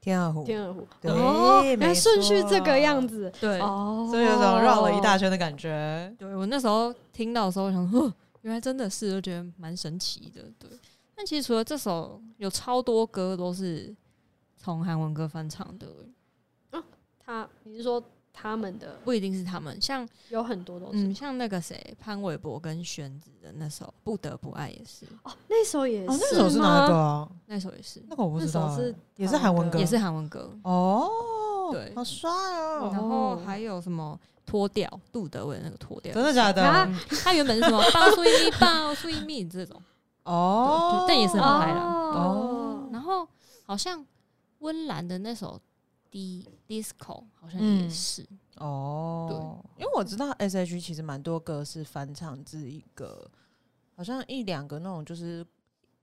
[0.00, 0.86] 天鹅湖，天鹅湖。
[1.00, 3.30] 对哦，原来顺序这个样子。
[3.40, 6.12] 对，哦，所以有种绕了一大圈的感觉。
[6.18, 10.42] 对我那时候听到的时候，我想说， 哦原来真的是，就觉得蛮神奇的。
[10.58, 10.70] 对，
[11.14, 13.94] 但其实除了这首，有超多歌都是
[14.56, 15.86] 从韩文歌翻唱的，
[17.22, 18.02] 他，你是说
[18.40, 19.80] 他们的不一定是他们。
[19.80, 26.98] 像有很多都是嗯，像那个谁，潘玮柏跟玄子的那首《不得不爱》也是，哦，那首也哦，是那首是哪一个吗？
[26.98, 27.28] 啊？
[27.46, 28.68] 那首也是，那个我不知道。
[28.68, 30.50] 欸，是也是韩文歌，也是韩文歌。
[30.62, 31.08] 哦，
[31.72, 31.92] 对。
[31.94, 36.62] 好帅哦，然后还有什么脱掉杜德伟那个脱掉，真的假的？
[37.22, 39.80] 他原本是什么抱睡咪抱睡咪这种，
[40.24, 41.82] 哦，但也是很嗨啦。
[41.82, 43.26] 哦，然后
[43.64, 44.04] 好像
[44.60, 45.60] 温岚的那首
[46.10, 49.26] D Disco 好像嗯也是，哦，
[49.76, 53.30] 对因为我知道 S H 其实蛮多歌是翻唱自一个，
[53.96, 55.46] 好像一两个那种就是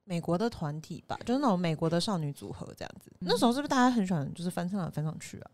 [0.05, 3.11] 美国的团体吧，就是那种美国的少女组合这样子。
[3.19, 5.51] 嗯那时候是不是大家很喜欢就是翻唱来翻唱去啊？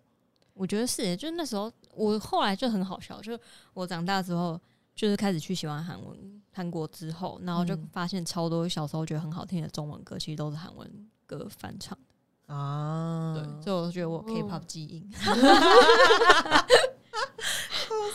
[0.53, 3.37] 我觉得是，就是那时候我后来就很好笑，就
[3.73, 4.59] 我长大之后。
[4.95, 11.97] 就是开始去喜欢韩文韩国之后，然后就嗯发现超多小时候觉得很好听的中文歌，其实都是韩文歌翻唱。
[12.47, 14.23] 啊，对，所以我就觉得我哦。
[14.27, 15.09] K-pop 基因。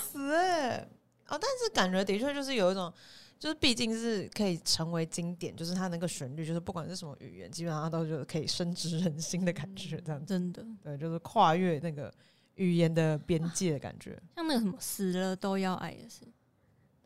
[0.01, 0.79] 死哎、
[1.29, 2.93] 哦，但是感觉的确就是有一种，
[3.39, 10.27] 就是毕竟是可以成为经典，就是它那个旋律，就是不管是什么语言，基本上都就可以深植人心的感觉，这样子。
[10.27, 12.13] 真的，对，就是跨越那个
[12.57, 14.21] 语言的边界的感觉。
[14.37, 16.27] 像那个什么死了都要爱也是，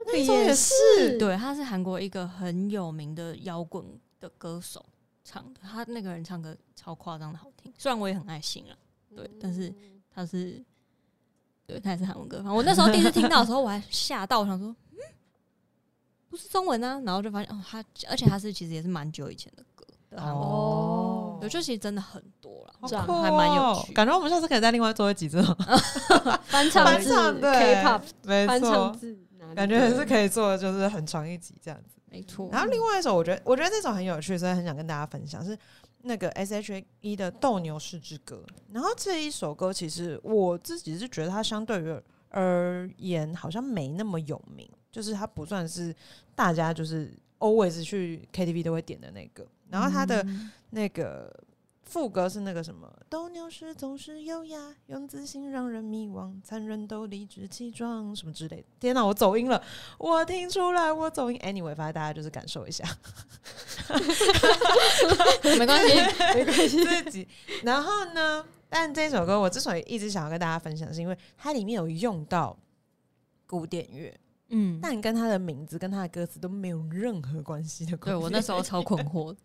[0.07, 3.85] 那也是，对，他是韩国一个很有名的摇滚
[4.21, 4.85] 的歌手
[5.25, 8.77] 唱的，他那个人唱歌超夸张的好听，虽然我也很爱星啊，
[9.15, 9.73] 对，但是
[10.15, 10.63] 他是，
[11.67, 12.39] 对他也是韩文歌。
[12.39, 14.99] 反正我那时候第一次听到的时候，我还吓到，我想说，嗯，
[16.29, 22.75] 不是中文啊，然后就发现哦，他而且他是其实也是蛮久以前的歌，的韩文，哦对，就其实真的很多了，
[23.23, 23.93] 还蛮有哦趣。
[23.93, 25.55] 感觉我们下次可以再另外做一集这种
[26.47, 32.02] 翻唱翻唱对 K-pop 没翻唱错，自哪里感觉也是可以做，就是很长一集这样子。
[32.13, 32.49] 没错。
[32.53, 35.59] 然后另外一首，我觉得我觉得这首很有趣，所以很想跟大家分享，是
[36.03, 38.45] 那个 S H E 的《斗牛士之歌》。
[38.73, 45.95] 然后这一首歌，其实我自己是觉得它相对于而言好像没那么有名，就是它不算是
[46.35, 49.47] 大家就是 always 去 KTV 都会点的那个。
[49.71, 51.35] 然后它的嗯那个
[51.93, 58.65] 副歌是那个什么，斗牛士总是优雅，用自信让人迷惘，残忍都理直气壮，什么之类的。
[58.81, 59.63] 天哪，我走音了，
[59.99, 61.39] 我听出来我走音。
[61.41, 62.83] Anyway，反正大家就是感受一下
[65.59, 65.95] 没关系，
[66.35, 67.29] 没关系，自己。
[67.63, 72.59] 然后呢，但这首歌我之所以一直想要跟大家分享，是因为它里面有用到
[73.47, 77.95] 古典乐，嗯，但跟它的名字跟它的歌词都没有任何关系的。
[77.99, 79.37] 对我那时候超困惑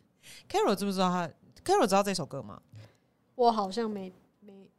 [0.50, 1.30] ，Carol 知不知道他
[1.68, 2.62] ？Carol 知道这首歌吗？
[3.36, 4.14] 我好像没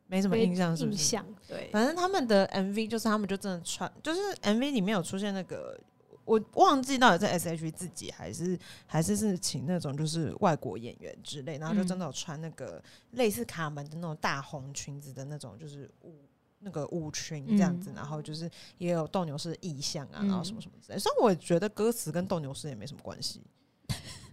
[0.07, 0.96] 没什么印象，是不是？
[0.96, 5.79] 印象，对，反正他们的 MV 就是他们就真的穿，就是 MV 里面有出现那个，
[6.24, 16.24] 我忘记到底在 S.H.E 自己还是还是是请那种就是外国演员之类，然后就真的有穿那个类似卡门的那种大红裙子的那种，就是舞
[16.61, 20.98] 那个舞裙这样子，然后就是也有斗牛士的意象啊，然后什么什么之类。
[20.98, 23.42] 虽然我觉得歌词跟斗牛士也没什么关系，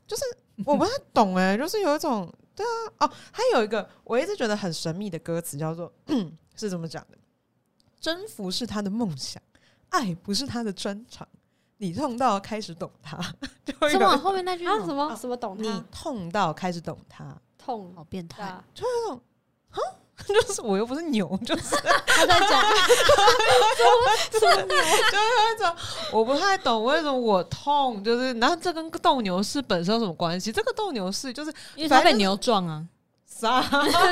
[0.08, 0.24] 就是
[0.65, 5.91] 我不太懂哎、就是有一种对啊哦，还有一个我一直觉得很神秘的歌词叫做
[6.56, 7.18] 是怎么讲的？
[8.00, 9.41] 征服是他的梦想，
[9.89, 11.28] 爱不是他的专长。
[11.78, 13.18] 你痛到开始懂他，
[13.65, 14.15] 就会什么？
[14.18, 15.13] 后面那句啊什什么？
[15.15, 15.63] 什么懂他？
[15.63, 18.63] 你他痛到开始懂他，痛好变态，啊，
[20.28, 21.75] 就是我又不是牛，就是
[22.08, 22.49] 他在讲
[24.41, 25.75] 那种
[26.12, 30.51] 我不太懂为什么我痛，就是然后这跟斗牛士本身有什么关系？
[30.51, 32.84] 这个斗牛士就是因为他被牛撞啊，
[33.28, 33.62] 啥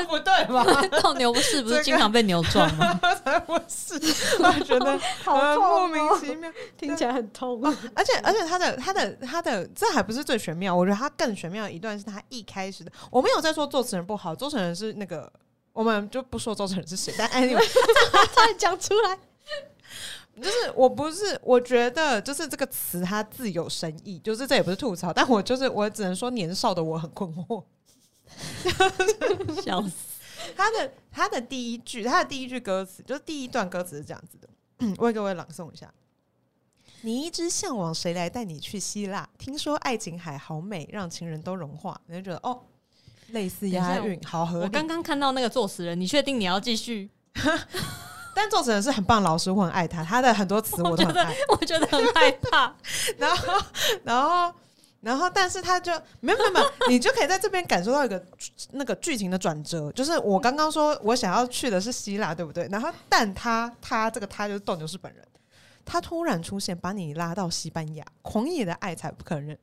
[0.08, 0.64] 不对吧？
[1.02, 3.00] 斗牛不是不是经常被牛撞吗？
[3.24, 3.94] 才不是，
[4.42, 6.52] 我觉得好呃莫名哦，其妙。
[6.76, 7.58] 听起来很痛，
[7.94, 15.32] 而且而且他的他的他的这还不是最玄妙，我觉得他更玄妙的一段是他一开始的，我没有在说作词人不好，作词人是那个，
[15.74, 17.62] 我们就不说周成人是谁，但 anyway，
[18.34, 19.18] 差点讲出来，
[20.40, 27.62] 就是我不是我觉得就是这个词它自有深意，就是这也不是吐槽，但我就是我只能说年少的我很困惑，
[29.62, 29.92] 笑死！
[30.56, 34.48] 他的他的第一句，他的第一句歌词，就是第一段歌词是这样子的，
[34.98, 35.92] 我给各位朗诵一下。
[37.02, 39.28] 你一直向往谁来带你去希腊？
[39.36, 42.00] 听说爱琴海好美，让情人都融化。
[42.06, 42.62] 你就觉得哦，
[43.28, 44.64] 类似押韵，好合理。
[44.64, 47.10] 我刚刚看到那个作词人，你确定你要继续？
[48.36, 51.34] 但作词人是很棒老师，我很爱他，他的很多词我都很爱。
[51.50, 52.74] 我觉得很害怕。
[53.16, 53.64] 然后，
[54.02, 54.54] 然后，
[55.00, 58.20] 然后，但是他就没有没有没有，你就可以在这边感受到一个
[58.72, 62.66] 那个剧情的转折，就是我刚刚说我想要去的是希腊，对不对？
[62.72, 65.24] 然后，但他他这个他就是斗牛士本人，
[65.84, 69.56] 他突然出现，把你拉到西班牙，狂野的爱才不肯认，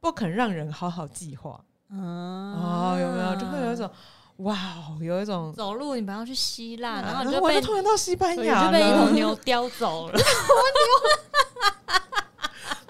[0.00, 1.60] 不肯让人好好计划。
[1.92, 3.36] 嗯，哦，有没有？
[3.36, 3.90] 就会有一种
[4.38, 5.52] 哇哦，有一种。
[5.56, 10.18] 走路，你不要去希腊，然后你就被就突然到西班你牙就被一头，牛叼走了。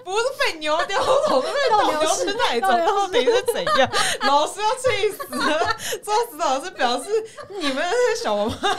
[0.03, 3.89] 不是被牛叼走，是被斗牛士带走，到底是怎样？
[4.25, 5.75] 老师要气死了！
[6.01, 7.09] 作词老师表示，
[7.49, 8.73] 你们这些小王八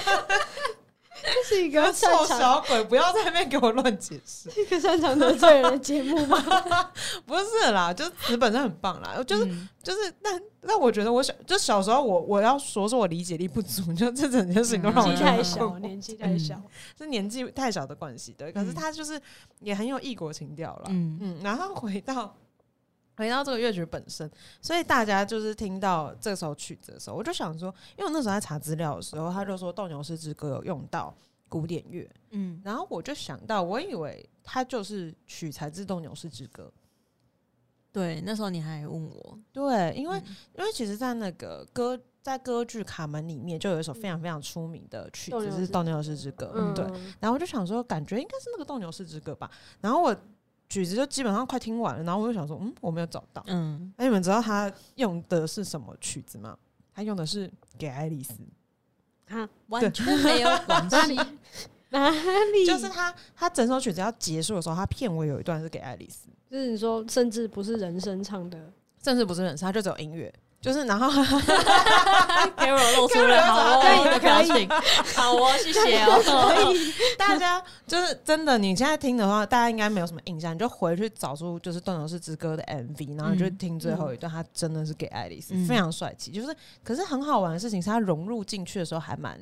[1.23, 4.49] 这是一个臭小鬼，不要在那边给我乱解释。
[4.61, 6.39] 一个擅长得罪人的节目吗？
[7.27, 16.61] 不是啦，就是词本身很棒啦，就是嗯就是，但但我觉得我小就小时候我我要说是我理解力不足， 就这整件事情都让我太小，年纪太小，
[16.97, 18.53] 是年纪太小的关系，对。
[18.53, 19.21] 可是嗯他就是
[19.61, 21.39] 也很有异国情调了，嗯嗯。
[21.43, 22.35] 然后回到
[23.19, 24.31] 回到这个乐曲本身，
[24.63, 31.13] 所以大家就是听到这首曲子的时候，我就想说，因为我那时候在查资料的时候，他就说《斗牛士之歌》有用到
[31.49, 36.73] 古典乐，嗯，然后我就想到，我以为它就是取材自《斗牛士之歌》。
[37.91, 46.85] 对，那时候你还问我，对，因为、嗯因为其实，在那个歌在歌剧《卡门》里面，就有一首非常非常出名的曲子是《斗牛士之歌》，嗯，对。
[47.19, 49.51] 然后我就想说，感觉应该是那个《斗牛士之歌》吧。
[49.81, 50.15] 然后我
[50.69, 53.43] 曲子就基本上快听完了，然后我就想说，嗯，我没有找到。
[53.47, 56.57] 嗯，那你们知道他用的是什么曲子吗？
[56.95, 57.49] 他用的是
[57.79, 58.35] 《给爱丽丝》，
[59.37, 61.17] 啊完全没有关系。
[61.91, 62.11] 哪
[62.53, 62.67] 里？
[62.67, 68.71] 就是他他整首曲子要结束的时候，他片尾有一段是给爱丽丝，就是你说，甚至不是人声唱的，
[69.03, 70.31] 甚至不是人声，他就只有音乐。
[70.61, 71.07] 就是然后
[72.57, 74.69] Carol 露出了好可以哦的表情，
[75.15, 76.75] 好哦，谢谢哦。
[77.17, 86.33] 大家就是真的，你现在听的话，大家应该没有什么印象，你就回去找出就是《斗牛士之歌》的 MV，然后你就听最后一段，他真的是给爱丽丝，嗯非常帅气。
[86.33, 89.39] 就是，可是很好玩的事情是，他融入进去的时候还蛮。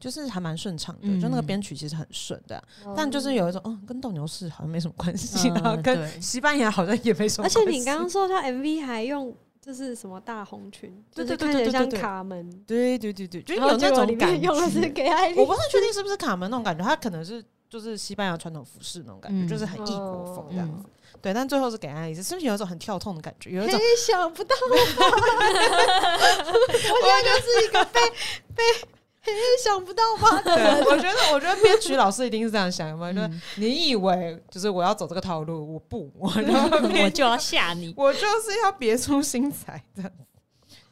[0.00, 2.62] 就是还蛮顺畅的，嗯就那个编曲其实很顺的
[2.94, 7.48] 但就是有一种，嗯，跟斗牛士好像没什么关系，然后跟西班牙好像也没什么而。
[7.48, 9.34] 且你刚刚说他 MV 还用
[9.64, 14.26] 就是什么大红裙，对对对就是看起来像对对对卡门，对对对对，就然有那种感觉。
[14.26, 20.84] 面用的是给爱丽我不是确定是不是卡门那种感觉，它可能是就是西班牙传统服饰那种感觉，嗯就是很异国风这样子。
[20.86, 20.90] 嗯
[21.22, 23.50] 对，但最后是给爱丽丝，是不是有一种很跳痛的感觉？
[23.52, 24.96] 有一种，想不到， 我现
[27.08, 28.00] 在就是一个被
[28.54, 28.62] 被
[29.24, 30.52] 嘿 想不到吧 对，
[30.84, 36.52] 我觉得，我觉得编曲老师一定是这样想的嘛，就是嗯你以为就是我要走这个套路，我不，我就
[37.02, 37.94] 我就要吓你。
[37.96, 40.12] 我就是要别出心裁的，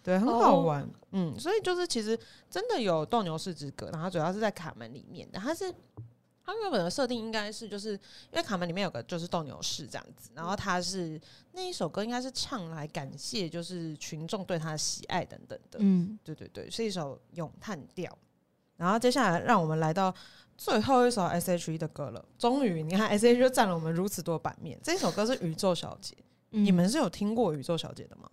[0.03, 2.19] 对，很好哦玩，嗯，所以就是其实
[2.51, 5.73] 真的有斗牛士之歌，然后主要是在卡门里面的，它是。
[6.45, 7.99] 它原本的设定应该是，就是因
[8.35, 11.21] 为卡门里面有个就是斗牛士这样子，然后他是
[11.53, 18.17] 那一首歌应该是唱来感谢就是群众对他的喜爱等等的，嗯，对对对，是一首咏叹调。
[18.77, 20.13] 然后接下来让我们来到
[20.57, 22.25] 最后一首 S.H.E 的歌了。
[22.37, 24.77] 终于，你看 S.H.E 就占了我们如此多版面。
[24.83, 26.15] 这首歌是《宇宙小姐》，
[26.51, 28.29] 嗯你们是有听过《宇宙小姐》的吗？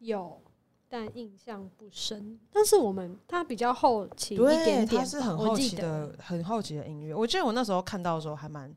[0.00, 0.42] 有，
[0.90, 2.38] 但印象不深。
[2.52, 7.14] 但是我们他比较后期一点点是很后期我记得的、很后期的音乐。
[7.14, 8.74] 我记得我那时候看到的时候还蛮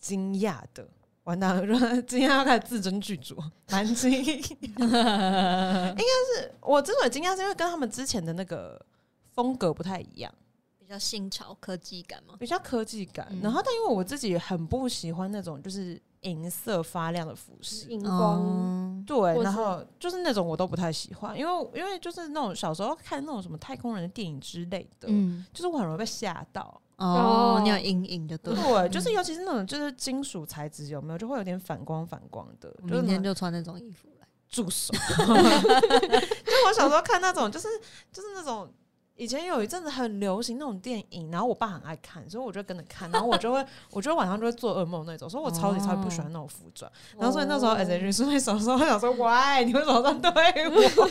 [0.00, 0.86] 惊讶的。
[1.24, 3.36] 完蛋了， 今天要开始字斟句酌，
[3.70, 4.10] 蛮惊。
[4.10, 4.26] 应
[4.88, 8.80] 该是我之所以惊讶，是因为跟他们之前的那个
[9.34, 10.34] 风格不太一样。
[10.78, 12.34] 比较新潮科技感嘛。
[12.40, 13.28] 比较科技感。
[13.30, 26.80] 嗯然后，但因为我自己很不喜欢那种就是银色发亮的服饰，荧光，哦对，然后就是那种我都不太喜欢，因为因为就是那种小时候看那种什么太空人的电影之类的，嗯，就是我很容易被吓到。
[26.96, 28.60] 哦哦，你有阴影的对了。
[28.86, 34.26] 对，就是尤其是那种就是金属材质有没有，就会有点反光反光的，就是那明天就穿那种衣服来。
[34.50, 34.92] 助手。
[35.16, 37.68] 就我小时候看那种，就是
[38.12, 38.70] 就是那种。
[39.20, 43.62] 以前有一阵子很流行那种电影，然后我爸很爱看，所以我就跟着看，然后我就会，
[43.92, 46.90] 我就晚上就会做噩梦那种，所以我超级超级不喜欢那种服装。
[47.18, 50.30] 然后所以那时候哦 S H 是会小时候想说，喂，你为什么这样对
[50.70, 51.10] 我？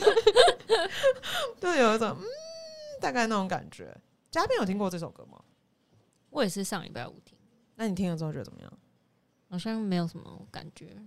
[1.61, 2.25] 就有一种嗯，
[2.99, 3.95] 大概那种感觉。
[4.31, 5.39] 嘉宾有听过这首歌吗？
[6.31, 7.37] 我也是上礼拜五听，
[7.75, 8.73] 那你听了之后觉得怎么样？
[9.51, 10.97] 好像没有什么感觉。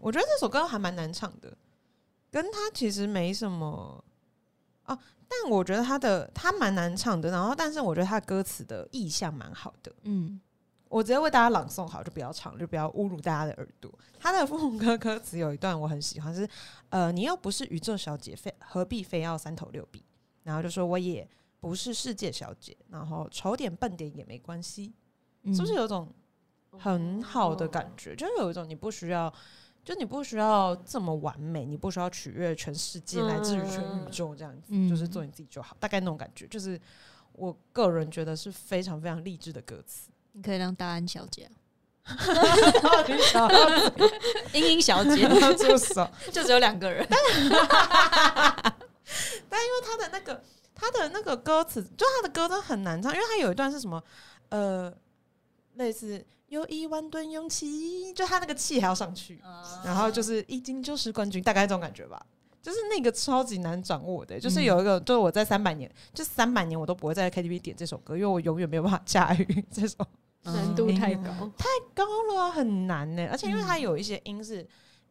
[0.00, 1.56] 我觉得这首歌还蛮难唱的，
[2.30, 4.04] 跟他其实没什么
[4.82, 4.98] 啊，
[5.32, 9.90] 但我觉得他的他蛮难唱的，然后但是我觉得他歌词的意象蛮好的。
[10.02, 10.38] 嗯，
[10.88, 13.90] 我直接为大家朗诵好，就不要唱，就不要侮辱大家的耳朵。
[14.20, 16.46] 他的副歌歌词有一段我很喜欢，是
[16.90, 20.04] 呃，你又不是宇宙小姐，非何必非要三头六臂？
[20.42, 21.26] 然后就说我也
[21.60, 24.92] 不是世界小姐，然后丑点笨点也没关系，
[25.44, 26.12] 嗯是不是有种
[26.78, 28.14] 很好的感觉？
[28.14, 29.32] 就是有一种你不需要，
[29.84, 35.76] 就你不需要这么完美，你不需要取悦全世界，嗯乃至于全宇宙这样子，嗯就是做你自己就好。
[35.80, 36.80] 大概那种感觉，就是
[37.32, 40.08] 我个人觉得是非常非常励志的歌词。
[40.32, 41.50] 你可以让大安小姐
[44.52, 47.06] 英英小姐， 要助手，就只有两个人。
[49.48, 50.42] 但因为他的那个
[50.74, 54.02] 他的那个歌词，就他的歌真的很难唱，因为他有一段是什么
[54.48, 54.92] 呃，
[55.74, 59.40] 类似有一万吨勇气，就他那个气还要上去，
[59.82, 62.26] 然后就是一金就是冠军，大概这种感觉吧。
[62.60, 69.96] 就是那个超级难掌握的，就是有一个，就是我在三百年，就三百年我都不会在 KTV 点这首歌，因为我永远没有办法驾驭这首
[70.44, 73.26] 难度太高，太高了啊、很难呢。
[73.30, 74.64] 而且因为它有一些音是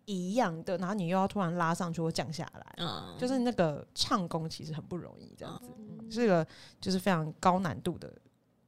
[0.05, 5.71] 一样的，然后你又要突然拉上去或降下来，嗯，就是那个唱功其实很不容易，这样子，
[6.09, 6.45] 是个
[6.79, 8.13] 就是非常高难度的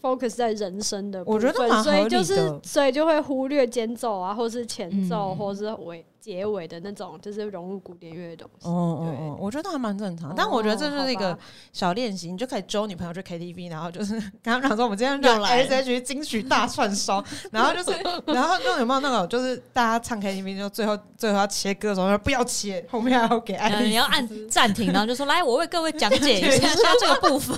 [0.00, 5.36] focus 在人生的部分，所以就是所以就会忽略间奏啊，或是前奏，嗯。
[5.36, 8.68] 或是尾结尾的那种，就是融入古典乐的东西。
[8.68, 9.26] 哦哦对。
[9.26, 11.36] 哦，我觉得还蛮正常，但我觉得这哦就是一个
[11.72, 15.62] 小练习，你就可以揪女朋友去 KTV，然后就是 跟他们讲说，我们今天让又来。
[15.64, 27.56] S H 金曲大串烧， 然后就是，然后就有没有那种就是大家唱 KTV 就最后最后要切歌的时候说不要切，后面还要给爱你要按暂停，然后就说来，我为各位讲解一下 下这个部分，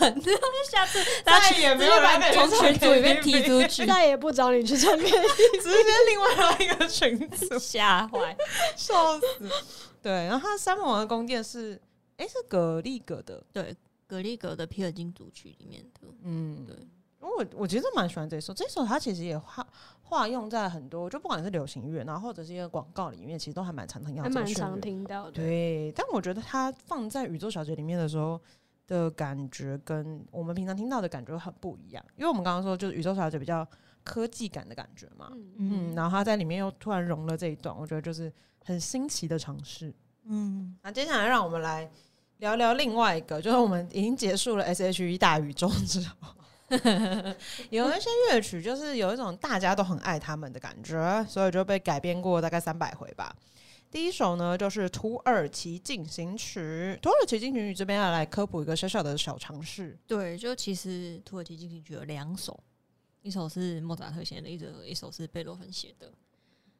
[0.70, 8.36] 下次大家再也没有人从唱群组里面 KTV 踢出去，再也不找你去唱 K，直接另外来一个群组，吓坏。
[8.76, 9.48] 笑死。
[10.02, 11.80] 对，然后他三魔王的宫殿是，
[12.16, 13.76] 哎，是格力格的，对，
[14.06, 16.76] 格力格的皮尔金组曲里面的，嗯，对。
[17.20, 19.66] 我我其实蛮喜欢这首，这首它其实也化
[20.02, 24.80] 化用在很多，就不管是流行乐，然后或者是一个广告里面，其实都还蛮常听到还蛮常这个旋律。
[24.80, 25.30] 听到的。
[25.30, 28.38] 对，但我觉得它放在宇宙小姐里面的时候
[28.88, 32.04] 的感觉，跟我们平常听到的感觉很不一样。
[32.16, 33.66] 因为我们刚刚说，就是宇宙小姐比较
[34.04, 38.32] 科技感的感觉嘛，嗯，嗯，然后他在里面又突然融了这一段，我觉得就是
[38.64, 39.92] 很新奇的尝试。
[40.24, 41.90] 嗯，那接下来让我们来
[42.38, 46.34] 聊聊另外一个，就是我们已经结束了 S H E 大宇宙之后，
[47.70, 53.34] 有一些乐曲就是有一种大家都很爱他们的感觉，所以就被改编过大概三百回吧。
[53.90, 56.60] 第一首呢，就是《土耳其进行曲》。
[57.00, 62.58] 土耳其进行曲这边要来科普一个小小的小尝试，对，就其实土耳其进行曲有两首，
[63.22, 66.10] 一首是莫扎特写的，一首一首是贝多芬写的。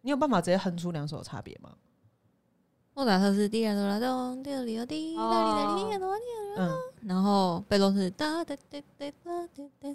[0.03, 1.72] 你有办法直接哼出两首的差别吗？
[2.95, 9.95] 莫扎特是滴啦哆啦咚，滴啦哩啦滴，啦哩啦哩啦哆啦哩啦嗯，然后贝多是哒哒哒哒哒哒哒哒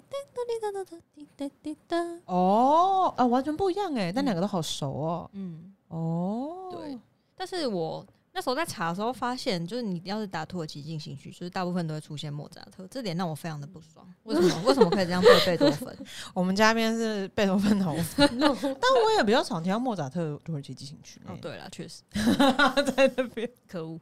[0.60, 2.20] 哒哒哒滴哒滴哒。
[2.24, 5.30] 哦，啊，完全不一样哎，但两个都好熟哦。
[5.34, 6.98] 嗯，哦，对，
[7.36, 8.04] 但是我
[8.38, 14.06] 那时候在查的时候发现，就是你要是打土耳其进行曲，就是大部分都会出现莫扎特，这点让我非常的不爽。
[14.22, 14.62] 为什么？
[14.64, 15.98] 为什么可以这样对贝多芬？
[16.32, 21.20] 我们家边是贝多芬头， 但我也比较常听到莫扎特土耳其进行曲。
[21.26, 22.02] 哦，对了，确实，
[22.94, 23.98] 在那边，可恶。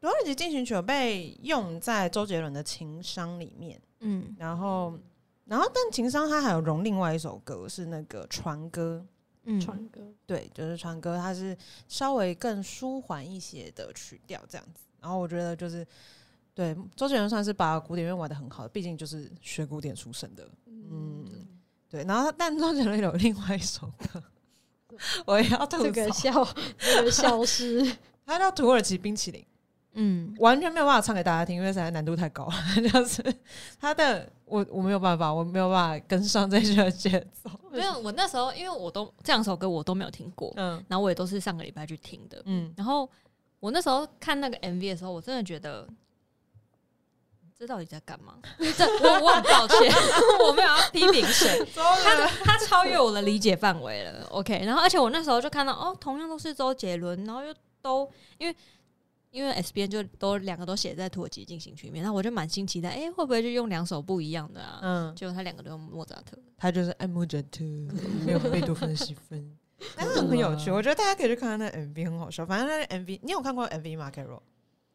[0.00, 4.96] 土耳其进行曲有被用在周杰伦的《情商》里面，嗯，然后，
[5.46, 9.04] 然后但《情商》它还有融另外一首歌是那个《船歌》，
[9.44, 11.56] 嗯传歌，对，就是《船歌》，它是
[11.88, 14.80] 稍微更舒缓一些的曲调这样子。
[15.00, 15.86] 然后我觉得就是。
[16.56, 20.48] 对，周杰伦算是把古典乐玩的很好的，毕竟就是学古典出身的。
[20.66, 21.26] 嗯，
[21.90, 22.04] 对。
[22.04, 24.22] 然后，但周杰伦有另外一首歌，
[25.26, 27.84] 我也要吐这个槽，笑，这个消失，
[28.24, 29.42] 它叫《土耳其冰淇淋》。
[29.94, 32.52] 嗯，完全没有办法唱给大家听，因为实在难度太高了。
[32.90, 33.22] 就是
[33.80, 37.50] 他的，我我没有办法，我没有办法跟上这些节奏。
[37.70, 42.42] 没有，我那时候因为我都这两首歌我都没有听过，嗯然后我也都是上个礼拜去听的。
[42.44, 43.08] 嗯，然后
[43.60, 45.88] 我那时候看那个 MV 的时候，我真的觉得。
[47.56, 48.34] 这到底在干嘛？
[48.76, 49.92] 这我我很抱歉，
[50.44, 54.26] 我没有要批评谁，他他超越我的理解范围了。
[54.30, 58.54] OK，然后而且我那时候就看到哦，同样都是周杰伦，然后又都因为
[59.34, 64.78] 因为 S 边就都两个都写在土耳其进行曲里面，那我就满心期待，哎、会不会就用两首不一样的啊？
[64.80, 66.38] 嗯，结果他两个都用莫扎特。
[66.56, 67.64] 他就是爱莫扎特，
[68.24, 69.56] 没有贝多芬的戏份，
[69.96, 70.70] 但是很有趣。
[70.70, 72.46] 我觉得大家可以去看看那个 MV，很好笑。
[72.46, 74.40] 反正那个 MV，你有看过 MV 吗？Carol？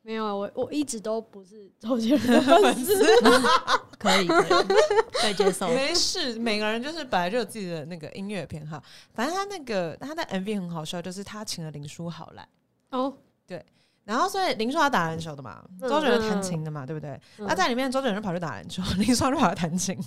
[0.02, 2.94] 没有啊，我我一直都不是周杰伦的粉丝，
[4.00, 4.68] 可以，可以，
[5.12, 5.68] 可以接受。
[5.68, 8.82] 没事，每个人就是本来就有自己的那个音乐偏好。
[9.14, 12.48] 反正他那个他的 MV 很好笑，就是他请了林书豪来。
[12.92, 13.14] 哦，
[14.10, 17.12] 然后，所以林书豪打篮球的嘛，嗯周杰伦弹琴的嘛，对不对？
[17.38, 19.98] 嗯那在里面，周杰伦就跑去打篮球，林书豪就跑去弹琴。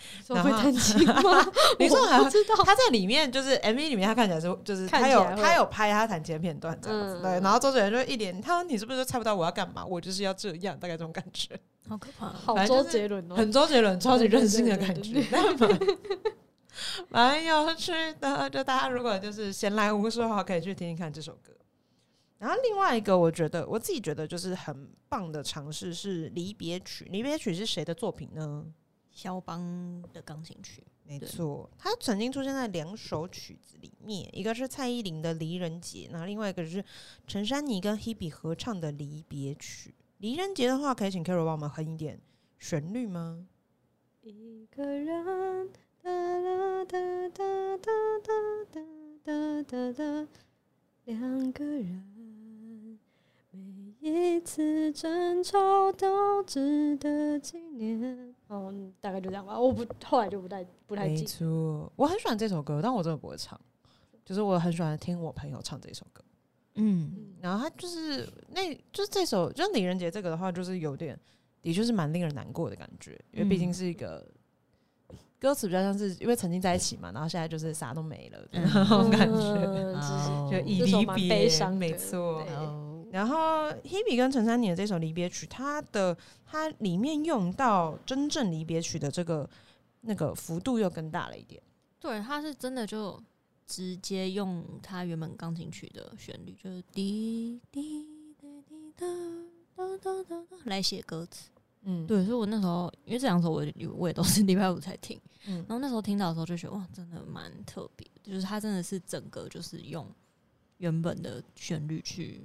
[0.26, 1.14] 说会弹琴吗？
[1.78, 7.32] 林书豪还我不知道，他在里面就是 MV 里面，他看起来是就是他有他有拍他弹琴的片段这样子，嗯对。
[7.40, 9.84] 然后周杰伦就一脸，他说你是不是猜不到我要干嘛？
[9.84, 11.54] 我就是要这样，大概这种感觉，
[11.86, 12.28] 好可怕！
[12.28, 15.22] 好周杰伦哦，很周杰伦，超级任性的感对觉，
[17.10, 18.48] 蛮有趣的。
[18.48, 21.52] 就大家如果就是闲来无事的话，可以去听听看这首歌。
[22.40, 27.04] 然后另外一个，我觉得我自己觉得就是很棒的尝试是《离别曲》。
[27.10, 28.66] 《离别曲》是谁的作品呢？
[29.10, 36.82] 肖邦的钢琴曲，没错，他曾经出现在两首曲子里面，一个是蔡依林的《离人节》，然后另外一个是
[37.26, 39.90] 陈珊妮跟 Hebe 合唱的《离别曲》。
[40.18, 42.18] 《离人节》的话，可以请 Carol 帮我们哼一点
[42.58, 43.46] 旋律吗？
[44.22, 45.68] 一个人，
[46.02, 48.82] 哒哒哒哒哒哒
[49.24, 50.28] 哒哒哒，
[51.04, 52.09] 两个人。
[54.00, 58.34] 一次争吵都值得纪念。
[58.48, 59.58] 哦，大概就这样吧。
[59.58, 61.24] 我不，后来就不太不太没记。
[61.24, 63.60] 错，我很喜欢这首歌，但我真的不会唱，
[64.24, 66.24] 就是我很喜欢听我朋友唱这首歌。
[66.74, 71.18] 嗯，嗯然后他就是那，就是这首，就是《李仁杰》这个的话，就是有点，
[71.60, 74.26] 的确是蛮令人难过的感觉，因为毕竟嗯是一个
[75.38, 82.42] 歌词比较像是因为曾经在一起嘛，然后现在就是啥都没了 那种感觉，就以这首蛮离别，悲伤没错。
[83.10, 89.48] 然后 Hebe 跟陈珊妮的这首离别曲，它的它里面用到真正离别曲的这个
[90.02, 91.60] 那个幅度又更大了一点。
[91.98, 93.22] 对，他是真的就
[93.66, 99.06] 直接用他原本钢琴曲的旋律，就是滴滴滴滴答
[99.76, 101.50] 哒哒哒哒来写歌词。
[101.82, 103.64] 嗯，对，所以我那时候因为这两首我
[103.96, 110.06] 我也都是 礼拜五才听，嗯然后那时候听到的时候就觉得哇，真的蛮特别，就是他真的是整个就是用
[110.78, 112.42] 原本的旋律去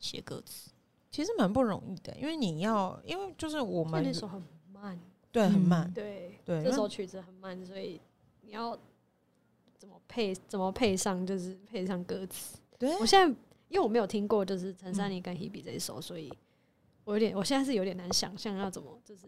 [0.00, 0.72] 写歌词。
[1.10, 4.42] 其实蛮不容易的，因为你要，因为就是我们那首很
[4.72, 4.98] 慢，
[5.30, 6.40] 对很慢嗯，对。
[6.44, 8.00] 对这首曲子很慢，所以
[8.42, 8.78] 你要
[9.76, 12.58] 怎么配怎么配上，就是配上歌词。
[12.78, 13.26] 对我现在
[13.68, 16.32] 因为我没有听过，就是陈珊妮跟 Hebe 这一首，所以
[17.04, 19.26] 我有点，我现在是有点难想象要怎么就是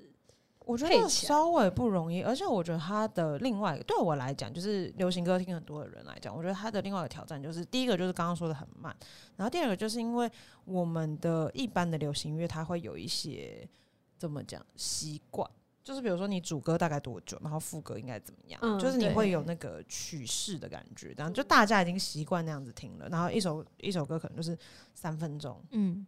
[0.72, 8.94] 我觉得稍微不容易，而且我觉得他的另外一个对我来讲，就是流行歌听很多的人来讲，我觉得他的另外一个挑战就是，第一个就是刚刚说的很慢，
[9.36, 10.30] 然后第二个就是因为
[10.64, 13.68] 我们的一般的流行乐，它会有一些
[14.16, 15.48] 怎么讲习惯。
[15.84, 24.56] 就是比如说你主歌大概多久，然后副歌应该怎么样，嗯就是你会有那个曲式的感觉，然后就大家已经习惯那样子听了，然后一首一首歌可能就是
[24.94, 26.06] 三分钟，嗯，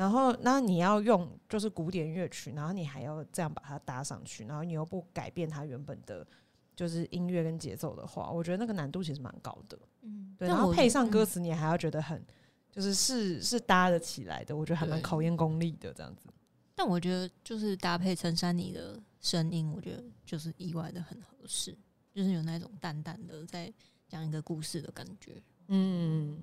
[0.00, 6.26] 然后，那你要用就是古典乐曲，然后你还要这样把它搭上去，然后你又不改变它原本的，
[6.74, 9.78] 就是音乐跟节奏的话，我觉得那个难度其实蛮高的。
[10.00, 12.24] 嗯，对，然后配上歌嗯词，你还要觉得很，
[12.72, 16.30] 就是是是搭得起来的，我觉得还蛮考验功力的这样子。
[16.74, 21.76] 但我觉得就是搭配陈珊妮的声音，我觉得就是意外的很合适，
[22.10, 23.70] 就是有那种淡淡的在
[24.08, 25.42] 讲一个故事的感觉。
[25.68, 26.38] 嗯，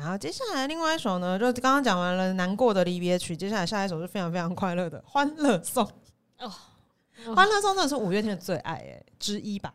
[0.00, 5.84] 然后接下来另外一首呢，就刚刚讲完了难过的离别曲，接下来下一首是非常非常快乐的《欢乐颂》。
[6.38, 6.50] 哦
[7.34, 9.74] 欢乐颂真的是五月天的最爱哎、之一吧。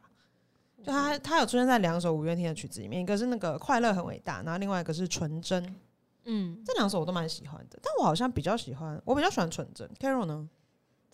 [0.83, 5.75] 就他他有出现在两首五月天的曲子里面，一个是那个快乐很伟大，然后另外一个是纯真，
[6.23, 7.77] 嗯，这两首我都蛮喜欢的。
[7.83, 9.87] 但我好像比较喜欢，我比较喜欢纯真。
[9.99, 10.49] Carol 呢？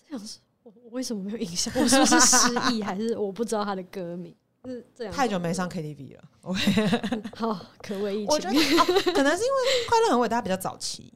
[0.07, 1.73] 这样是我我为什么没有印象？
[1.75, 4.33] 我是不是失忆，还是我不知道他的歌名？
[4.65, 6.23] 是这样太久没上 KTV 了。
[6.41, 6.87] OK，
[7.35, 8.55] 好，可谓一我觉得。
[8.55, 11.13] 哦，可能是因为快乐很伟大比较早期。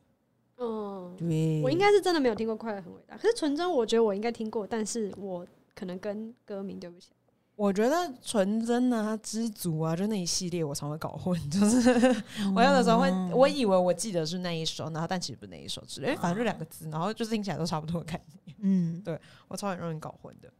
[0.57, 7.09] 嗯， 对我应该是真的没有听过《快乐很伟大》，可是纯真，我觉得我应该听过，但是我可能跟歌名对不起。
[7.55, 11.89] 我觉得纯真啊、知足啊，就那一系列我常会搞混， 就是
[12.53, 19.17] 我有的时候会，哦我以为我记得是那一首，然后但其实不是那一首之类，因为反正就两个字，然后就是听起来都差不多的概念，嗯，对
[19.47, 20.51] 我超很容易搞混的。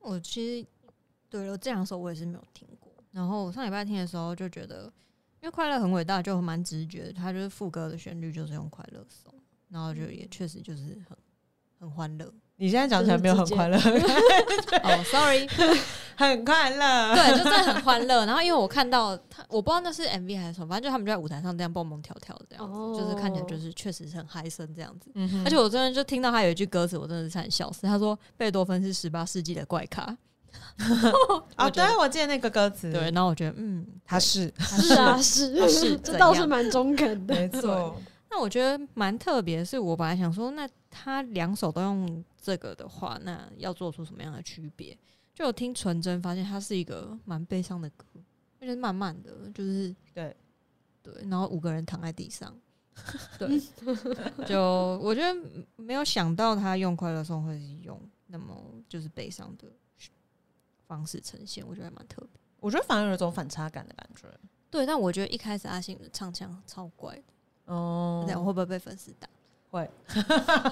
[0.00, 0.66] 我其实
[1.34, 2.92] 对了这两首我也是没有听过。
[3.10, 4.84] 然后我上礼拜听的时候就觉得，
[5.40, 9.34] 因为快乐很伟大，就蛮直觉的，它就是副歌的旋律就是用快乐颂，
[9.68, 11.18] 然后就也确实就是很
[11.80, 12.32] 很欢乐。
[12.56, 13.76] 你现在讲起来没有很快乐，
[14.84, 15.44] 哦，sorry，
[16.16, 17.12] 很快乐。
[17.16, 18.24] 对，就真的很欢乐。
[18.26, 25.10] 然后因为我看到他，我不知道那是 MV 还是什么，反正就他们就在舞台上这样蹦蹦跳跳这样子，哦就是看起来就是确实是很嗨森这样子。
[25.14, 27.88] 嗯而且我真的就听到他有一句歌词，我真的是很笑死。
[27.88, 30.16] 他说贝多芬是十八世纪的怪咖，
[30.78, 34.52] 哦， 我觉得对，我记得那个歌词，对，，然后我觉得嗯，他是。
[34.58, 37.34] 是啊，是他是 这倒是蛮中肯的。
[37.34, 37.96] 没错，
[38.30, 44.96] 那我觉得蛮特别，是我本来想说，那他两首都用这个的话，那要做出什么样的区别？
[45.34, 48.06] 就我听纯真，发现它是一个蛮悲伤的歌，
[48.60, 50.34] 而且慢慢的，就是对
[51.02, 52.56] 对，然后五个人躺在地上，
[53.38, 53.60] 对，
[54.46, 54.60] 就
[55.02, 55.36] 我觉得
[55.76, 58.54] 没有想到他用快乐颂会是用那么
[58.88, 59.66] 就是悲伤的
[60.94, 62.40] 方式呈现，我觉得还蛮特别。
[62.60, 64.28] 我觉得反而有一种反差感的感觉。
[64.70, 69.28] 对，但我觉得一开始阿信的唱腔超怪的，哦这样我会不会被粉丝打？
[69.70, 69.90] 会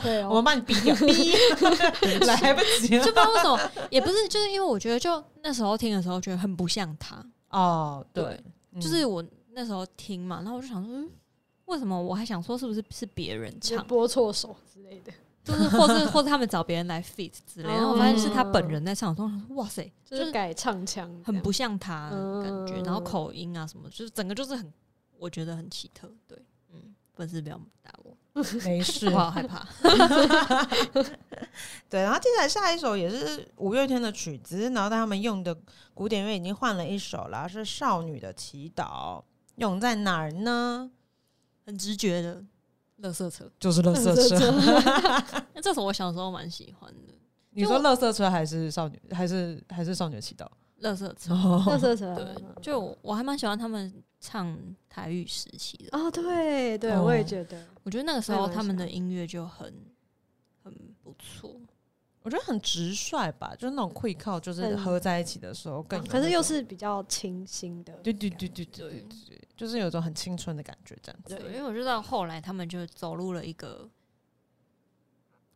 [0.02, 1.32] 对哦， 我们把你逼掉，逼
[2.26, 8.40] 来不及了就不知道为什么，也不是，就是因为我觉得就那时候听的时候觉得很不像他，哦，对
[8.80, 11.10] 就是我那时候听嘛，然后我就想说，嗯，
[11.66, 15.12] 为什么我还想说是不是是别人唱，播错手之类的，
[15.44, 24.72] 就是或是或是他们找别人来 fit 之类的，然后我发现是他本嗯人在唱，我说哇塞，就是改唱腔，很不像他的感觉，嗯然后口音啊什么，就是整个就是很，
[25.18, 26.38] 我觉得很奇特，对，
[26.72, 28.16] 嗯，粉丝不要打我，
[28.64, 29.18] 没事我。
[29.18, 29.66] 好害怕，
[31.90, 35.56] 对，然后接下来下一首也是五月天的曲子，然后但他们用的
[35.92, 39.18] 古典乐已经换了一首啦，是《少女的祈祷》，
[39.56, 40.90] 用在哪儿呢？
[41.66, 42.44] 很直觉的。
[42.96, 44.50] 乐色车，就是乐色车。
[45.54, 47.14] 那这首我小时候蛮喜欢的。
[47.50, 50.46] 你说乐色车还是少女，还是还是少女的祈祷？
[50.78, 51.34] 乐色车，
[51.66, 55.96] 乐色车，对，就我我还蛮喜欢他们唱台语时期的。
[55.96, 59.72] 哦，对对，哦我也觉得，我觉得那个时候他们的音乐就很
[60.64, 61.60] 很不错。
[62.22, 71.34] 我觉得很直率吧，就是那种会靠，就是很合在一起的时候更可是又是比较清新的，对对对对对对对，就是有一种很青春的感觉，这样子。
[71.34, 73.88] 对，因为我知道后来他们就走入了一个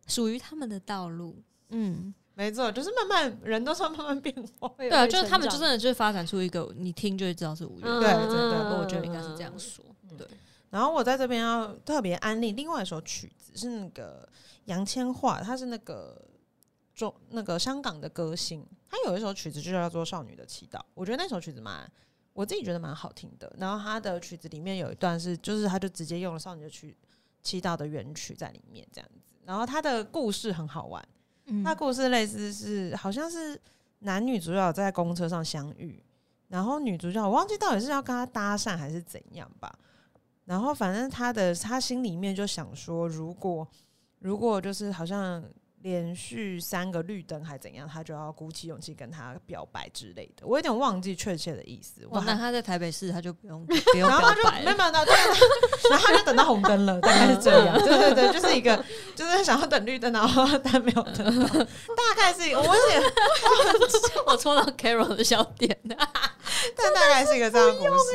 [0.07, 1.43] 属于他们的道路。
[1.69, 4.69] 嗯，没错，就是慢慢人都是慢慢变化。
[4.77, 7.85] 对啊，就是他们就成真的就是发展出一个你听就会知道是五月。
[7.85, 9.85] 对真的嗯我觉得应该是这样说。
[10.17, 10.27] 对，
[10.71, 14.29] 然后我在这边要特别安利另外一首曲子，是那个
[14.67, 16.21] 杨千嬅，她是那个
[16.97, 21.89] 中那个香港的歌星，他有一首曲子就叫做《少女的祈祷》，我觉得那首曲子蛮
[22.33, 23.55] 我自己觉得蛮好听的。
[23.59, 26.97] 然后他的曲子里面有一段是，就是他就直接用了《少女的曲
[27.43, 29.35] 祈祷》的原曲在里面这样子。
[29.45, 31.07] 然后他的故事很好玩，
[31.45, 33.61] 嗯他故事类似是好像是
[34.01, 36.03] 男女主角在公车上相遇，
[36.49, 39.79] 然后女主角我忘记到底是要跟他搭讪还是怎样吧。
[40.47, 43.67] 然后反正他的他心里面就想说，如果
[44.21, 45.45] 如果就是好像
[45.83, 50.47] 连续三个绿灯还怎样，他就要鼓起勇气跟他表白之类的。
[50.47, 52.07] 我有点忘记确切的意思。
[52.11, 54.63] 我那他在台北市他就不用 不用然后他就表白。
[54.65, 55.15] 没有没有，对，
[55.91, 57.79] 然后他就等到红灯了，大概是这样。
[57.79, 63.03] 对对对，就是一个就是想要等绿灯，然后但没有等到，大概是我有点，
[64.27, 68.13] 我戳到 Carol 的笑点， 但大概是一个这样的故事。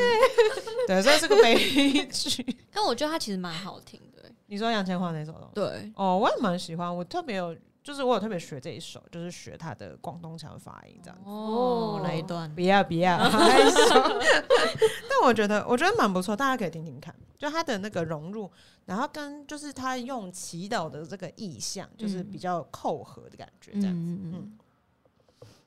[0.87, 2.57] 对，所以是个悲剧。
[2.73, 4.10] 但我觉得他其实蛮好听的欸。
[4.51, 11.23] 你说杨千嬅那首的，对，哦，我也蛮喜欢，我特别有，就是我有特别学这一首，就是学他的广东腔发音这样子。
[11.25, 12.53] 哦，那一段。
[12.53, 13.77] 不 要不要，害羞
[15.09, 18.51] 但我觉得我觉得蛮不错，大家可以听听看，就他的那个融入，
[18.83, 23.95] 然后跟就是他用祈祷的这个意象，就是比较扣合的感觉，这样。
[23.95, 24.57] 嗯嗯嗯。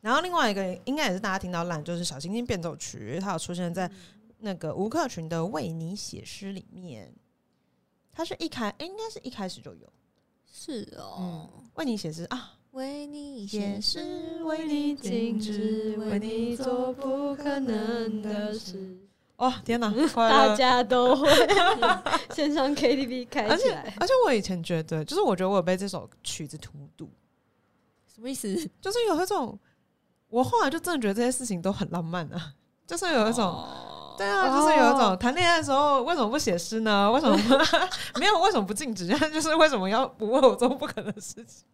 [0.02, 3.90] 然后另外一个应该也是大家听到烂，就是《小星星变奏曲》，它有出现在
[4.40, 7.10] 那个吴克群的《为你写诗》里面。
[8.14, 9.92] 它是一开，诶应该是一开始就有
[10.50, 11.50] 是哦。
[11.74, 18.98] 为你写诗啊，为你写写诗，为你静止，为你做不可能的事。
[19.36, 20.54] 哦，天哪， 快大！
[20.54, 21.28] 家都会
[22.32, 27.10] 线上 KTV 开而且起来，而且我以前觉得，就是我觉得我有被这首曲子荼毒，
[28.06, 28.54] 什么意思？
[28.80, 29.58] 就是有一种，
[30.28, 32.54] 我后来就真的觉得这些事情都很浪漫啊，
[32.86, 33.44] 就是有一种。
[33.44, 37.10] 哦对啊，就是有一种谈恋爱的时候为什么不写诗呢？
[37.10, 37.54] 为什么不
[38.20, 38.38] 没有？
[38.40, 39.06] 为什么不禁止？
[39.30, 41.64] 就是为什么要不为我做不可能的事情？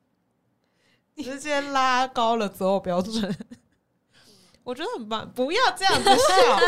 [1.23, 3.37] 直接拉高了择偶标准，
[4.65, 5.31] 我觉得很棒。
[5.35, 6.59] 不要这样子笑，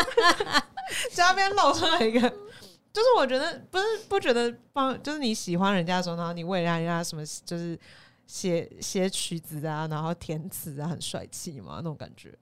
[1.11, 7.79] 嘉宾露出来一个，就是我觉得不是不觉得帮，就是你喜欢人家的时候，然后你为人家什么就是
[8.27, 12.37] 写写曲子啊，然后填词啊，很帅气嘛，那种感觉。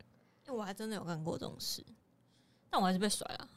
[0.50, 1.82] 我还真的有干过这种事，
[2.72, 3.48] 但我还是被甩了。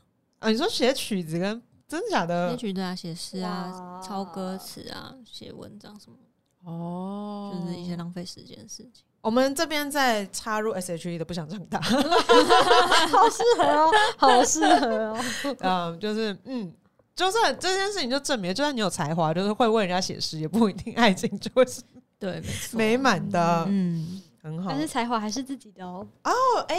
[0.41, 2.57] 啊，你说写曲子跟真的假的写？
[2.57, 6.17] 曲子啊，写诗啊，抄歌词啊，写文章什么，
[6.65, 9.05] 哦就是一些浪费时间的事情。
[9.21, 15.25] 我们这边在插入 S.H.E 的不想长大 好适合哦，好适合哦。
[15.61, 16.71] 嗯，就是嗯，
[17.15, 21.81] 就算这件事情就证明，就算你有才华，就是会为人家写诗，也不一定爱情就会是
[22.19, 22.43] 对，
[22.73, 24.70] 美满的，嗯，很好。
[24.70, 26.07] 但是才华还是自己的哦。
[26.22, 26.30] 哦，
[26.68, 26.76] 哎、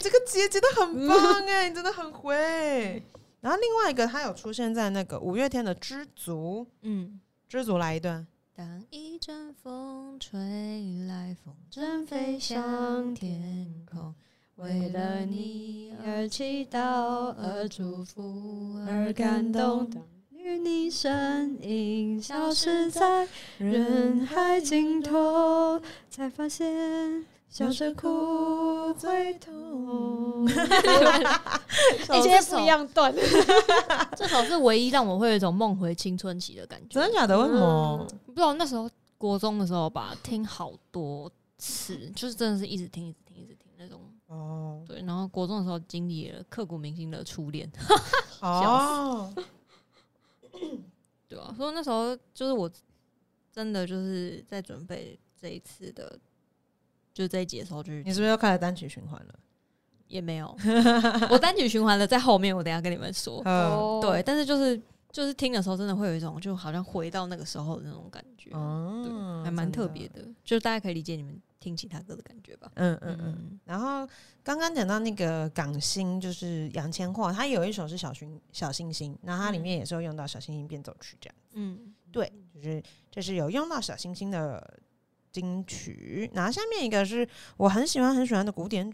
[0.00, 3.02] 这个姐姐的很棒哎、 你真的很会。
[3.40, 7.20] 然后另外一个，它有出现在那个五月天的《知足》，嗯。
[7.50, 8.26] 《知足》来一段。
[8.54, 10.38] 当一阵风吹
[11.06, 14.14] 来，风筝飞向天空，
[14.56, 16.78] 为了你而祈祷，
[17.36, 19.90] 而祝福，而感动。
[20.56, 23.28] 你身影消失在
[23.58, 30.46] 人海尽头，才发现笑着哭最痛。
[32.08, 33.14] 哎，今天不一样段，
[34.16, 37.00] 这首是唯一让我会有一种梦回青春期的感觉。
[37.00, 37.38] 真的假的？
[37.38, 38.06] 为什么？
[38.26, 38.88] 不知道那时候
[39.18, 44.00] 国中的时候吧，听好多次，就是真的是一直听，一直听，一直听那种。
[44.28, 47.70] 哦对，然后国中的时候经历了刻骨铭心的初恋，
[48.40, 49.32] 哦，
[51.28, 52.70] 对啊，所以那时候就是我
[53.52, 56.18] 真的就是在准备这一次的，
[57.12, 59.34] 就这一节的时候，就是你是不是又开始单曲循环了？
[60.08, 60.56] 也没有，
[61.30, 63.42] 我单曲循环了在后面，我等下跟你们说。
[63.44, 64.80] 嗯，对，但是就是
[65.12, 70.08] 就是听的时候，真的会有一种就好像回到那个时候的那种感觉，哦对，还蛮特别。
[70.08, 72.70] 的，就是大家可以理解你们听其他歌的感觉吧。
[72.74, 73.60] 嗯嗯嗯。
[73.64, 74.08] 然后
[74.42, 81.36] 刚刚讲到那个港星，就是杨千嬅，她有一首是小星小星星，那它里面也是有用到小星星变奏曲这样。
[81.52, 84.78] 嗯，对，就是这是有用到小星星的
[85.32, 86.30] 金曲。
[86.32, 88.92] 然后下面一个是我很喜欢很喜欢的古典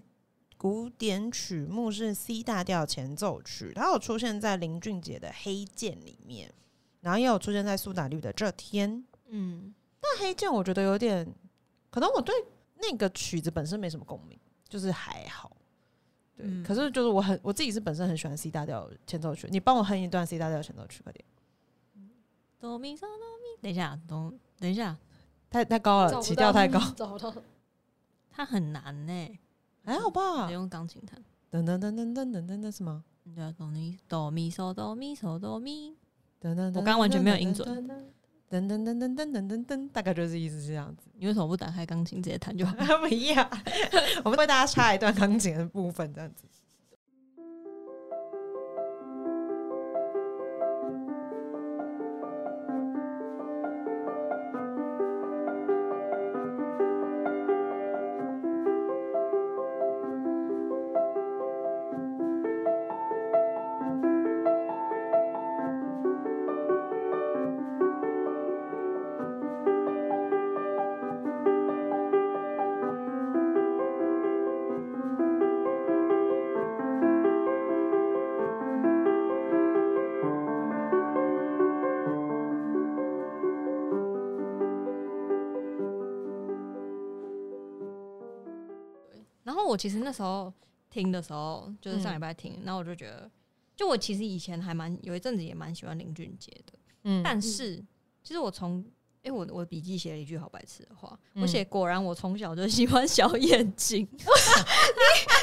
[0.57, 6.51] 古典曲目是 C 大调前奏曲，它有出现在林俊杰的《黑键》里面，
[7.03, 8.91] 然后也有出现在苏打绿的《这天》。
[9.29, 11.27] 嗯，但黑键我觉得有点
[11.91, 12.35] 可能我对
[12.91, 15.57] 那个曲子本身没什么共鸣，就是还好。
[16.37, 19.49] 对，可是就是我很我自己是本身很喜欢 C 大调前奏曲。
[19.51, 21.25] 你帮我哼一段 C 大调前奏曲快点。
[22.59, 24.97] 哆咪嗦哆咪，等一下，等，等一下，
[25.51, 27.35] 太太高了，起调太高，找不到。
[28.31, 29.39] 它很难呢，
[29.85, 30.51] 还好吧？
[30.51, 31.23] 用钢琴弹。
[31.53, 33.05] 噔噔噔噔噔噔噔，那什么？
[33.35, 35.97] 对，哆咪哆咪嗦哆咪嗦哆咪。
[36.41, 38.14] 噔噔，我刚刚完全没有音准。
[38.55, 41.09] 噔噔噔噔噔噔噔噔，大概就是意思是这样子。
[41.19, 42.75] 你为什么不打开钢琴直接弹就好？
[43.01, 43.49] 不一样，
[44.25, 46.45] 我们为大家插一段钢琴的部分，这样子。
[89.75, 90.53] 我其实那时候
[90.89, 93.29] 听的时候，就是上礼拜听，然后我就觉得，
[93.75, 97.85] 就我其实以前还蛮有一阵子也蛮喜欢林俊杰的，嗯但是
[98.23, 98.75] 其实我从
[99.23, 104.19] 因为我我笔记写了一句好白痴的话，嗯我写果然我从小就喜欢小眼睛， 你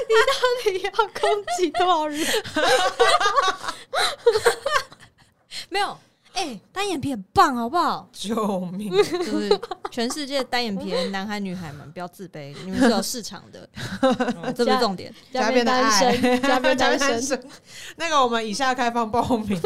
[0.07, 2.25] 你到底要攻击多少人？
[5.69, 5.97] 没有。
[6.33, 8.09] 哎、单眼皮很棒，好不好？
[8.13, 8.89] 救命！
[8.89, 9.49] 就是
[9.91, 13.69] 全世界单眼皮的男孩女孩们不要自卑，你们是有市场的，
[14.01, 15.13] 嗯 这不是重点。
[15.31, 17.21] 加边单身， 加边单身。
[17.21, 17.49] 身。
[17.97, 19.61] 那个我们以下开放报名。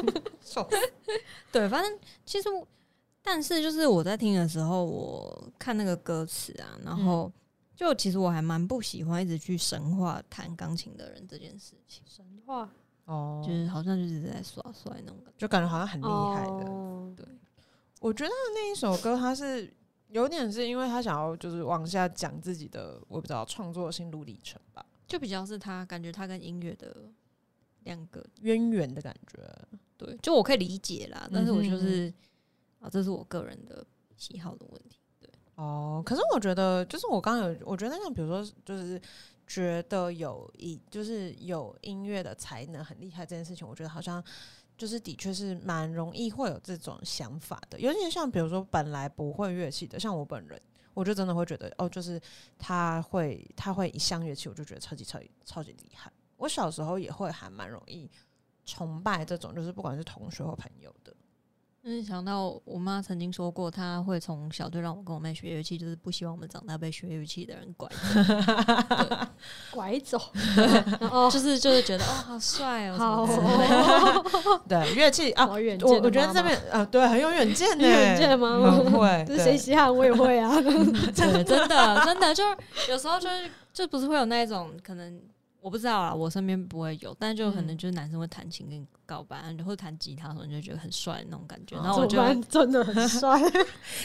[1.52, 2.68] 对，反正其实我，
[3.22, 7.32] 但是就是我在听的时候，我看那个歌词啊，然后
[7.76, 12.70] 就其实我还蛮不喜欢一直去神话弹钢琴的人这件事情，神话
[13.06, 15.34] 哦就是好像就是在耍帅那种感觉。
[15.38, 16.70] 就感觉好像很厉害的。
[16.72, 17.26] 哦对，
[18.00, 19.72] 我觉得那一首歌，它是
[20.10, 27.12] 有点是因为他想要就是往下讲自己的，我不知道创作心路历程吧，就比较是他感觉他跟音乐的
[27.84, 29.40] 两个渊源的感觉。
[29.98, 32.14] 对，就我可以理解啦，但是我就是
[32.80, 33.86] 啊，这是我个人的
[34.18, 35.00] 喜好的问题。
[35.20, 39.02] 对哦，可是我觉得，就是我刚刚有，我觉得像比如说，就是
[39.48, 44.22] 觉得有一就是有音乐的才能很厉害这件事情，我觉得好像
[44.78, 50.62] 就是的确是蛮容易会有这种想法的，尤其像比如说本来不会乐器的，像我本人，
[50.94, 52.20] 我就真的会觉得哦，就是
[52.58, 56.12] 他会他会一项乐器，我就觉得超级超级超级厉害。
[56.38, 58.12] 我小时候也会还蛮容易
[58.66, 61.16] 崇拜这种，就是不管是同学或朋友的。
[61.88, 69.28] 嗯，想到我妈曾经说过，她会从小就让我跟我妹学乐器，就是不希望我们长大被学乐器的人拐走。
[69.70, 70.18] 拐走，
[71.12, 74.26] 哦，就是就是觉得哦，好帅哦，
[74.68, 79.24] 对，乐器啊，好远见我我觉得这边啊，对，很有远见呢，有远见的妈妈很会。
[79.30, 80.60] 这是谁稀罕我也会啊。
[80.60, 81.70] 对，真的真
[82.20, 82.58] 的，就是
[82.90, 85.22] 有时候就是就不是会有那一种可能。
[85.66, 91.76] 我不知道啊，我身边不会有，但就可能嗯就是男生会弹琴跟你告白，或者弹吉他的时候，你就觉得很帅那种感觉。
[91.78, 93.64] 哦然后我就怎么办真的很 帅，你看，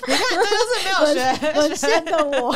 [0.08, 2.50] 这就是没有学，沦陷的我。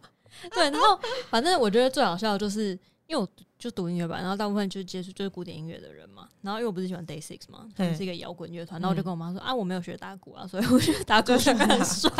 [0.54, 2.70] 对，然后反正我觉得最好笑的就是，
[3.06, 3.28] 因为我
[3.58, 6.26] 就读音乐班，然后大部分就是接触就是古典音乐的人嘛。
[6.40, 12.10] 然后因为我不是喜欢 Day Six 嘛，他们是一个摇滚乐团，然后我就跟我妈说啊，我没有学打鼓啊，所以我觉得打鼓就是很帅，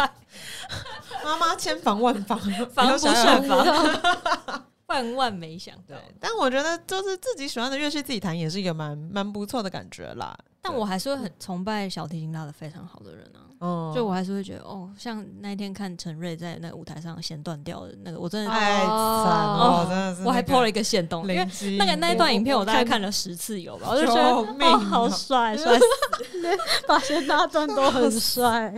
[1.25, 2.39] 妈妈千防万防，
[2.75, 10.37] 防不胜防，万万没想到对。，但我觉得就是自己喜欢的乐器自己弹也是一个蛮蛮不错的感觉啦。
[10.61, 13.47] 但我还是会很崇拜小提琴拉的非常好的人啊。
[13.59, 21.45] 哦就我还是会觉得，哦，像那一天看陈瑞在那个舞台上弦断掉的那个，我真的，太惨了，真的是我还破了一个线洞，因为
[21.77, 25.85] 那个那一段影片我我大概看看了十次有吧，我就觉得救命哦，好哦帅，帅死！
[26.87, 28.73] 发现那段都很帅，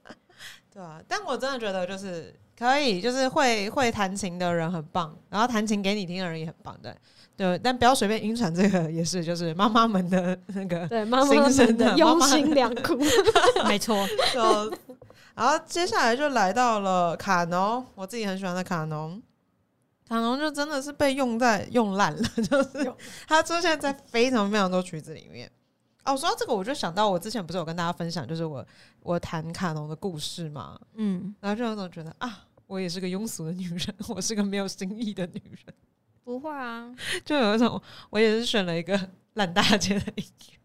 [0.72, 6.94] 对啊，但我真的觉得就是可以，就是会会弹琴的人很棒，然后弹琴给你听的人也很棒，对
[7.36, 12.96] 对，但不要随便晕船，这个也是就是妈妈们的那个 对妈妈们的 的用心良苦。
[13.66, 13.96] 没错，
[14.32, 14.40] 就，
[15.34, 19.20] 然后接下来就来到了卡农，我自己很喜欢的卡农。
[20.06, 22.94] 卡农就真的是被用在用烂了，就是用
[23.26, 25.50] 它出现在非常非常多曲子里面。
[26.04, 28.66] 哦，说到这个，我就想到我之前不是有跟大家分享，就是我
[29.00, 35.74] 我谈卡农的故事嘛，嗯，然后就有种觉得啊，我也是个庸俗的女人，我是个没有新意的女人，
[36.22, 36.94] 不会啊。
[37.24, 37.80] 就有一种
[38.10, 40.58] 我也是选了一个烂大街的音乐。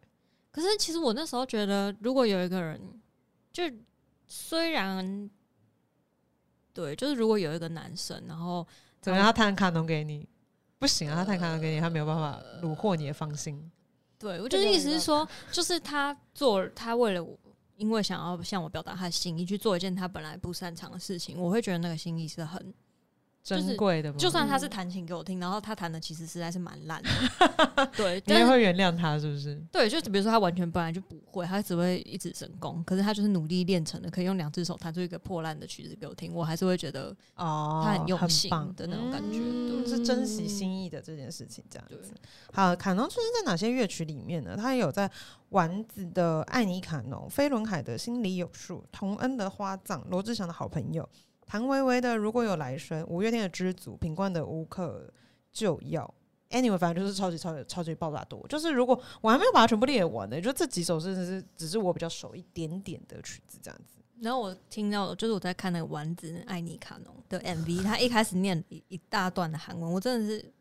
[0.51, 2.81] 可是其实我那时候觉得，如果有一个人，
[3.53, 3.63] 就
[4.27, 5.29] 虽然
[6.73, 8.65] 对，就是如果有一个男生，然后
[8.99, 9.25] 怎么样？
[9.25, 10.27] 他弹卡农给你，
[10.77, 11.15] 不行啊！
[11.15, 13.71] 他弹卡农给你，他没有办法虏获你的芳心。
[14.19, 17.35] 对我就是意思是说，就是他做他为了我，
[17.77, 22.73] 因为想要向我表达他的心意，去做一件他本来不擅长的事情，我会觉得那个心意是很。
[23.57, 29.55] 珍贵的，就算他是弹琴给我听，然后他弹的其实实在是蛮烂的， 对，你也会原谅他是不是？
[29.71, 39.39] 对，就比如说他完全本来就不会，他只会一指神功，可是他就是努力练成的，可以用两只手弹出一个破烂的曲子给我听，我还是会觉得哦，他很用心的那种感觉，
[39.87, 42.13] 是珍惜心意的这件事情这样子。
[42.53, 44.55] 好，卡农出现在哪些乐曲里面呢？
[44.55, 45.09] 他有在
[45.49, 51.07] 丸子的《爱你卡农》、飞轮海的《心里有数》、童恩的《花葬》、罗志祥的好朋友。
[51.49, 55.11] 谭维维的《如果有来生》，五月天的《知足》，品冠的《无可
[55.51, 56.13] 救药》
[56.55, 58.45] ，anyway，反正就是超级超级超级爆炸多。
[58.47, 63.97] 就是如果我还没有把它全部列完呢，就这几首真的是只是我比较熟一点点的曲子这样子。
[64.21, 70.53] 然后我听到就是我在看那个丸子爱尼卡农的 MV，他一开始念一一大段的韩文，我真的是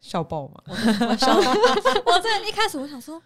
[0.00, 0.62] 笑爆嘛！
[0.66, 1.36] 我笑，
[2.06, 3.22] 我真的一开始我想说，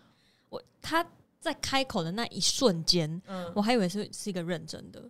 [0.48, 1.06] 我他
[1.38, 5.08] 在开口的那一瞬间，嗯，我还以为是是一个认真的，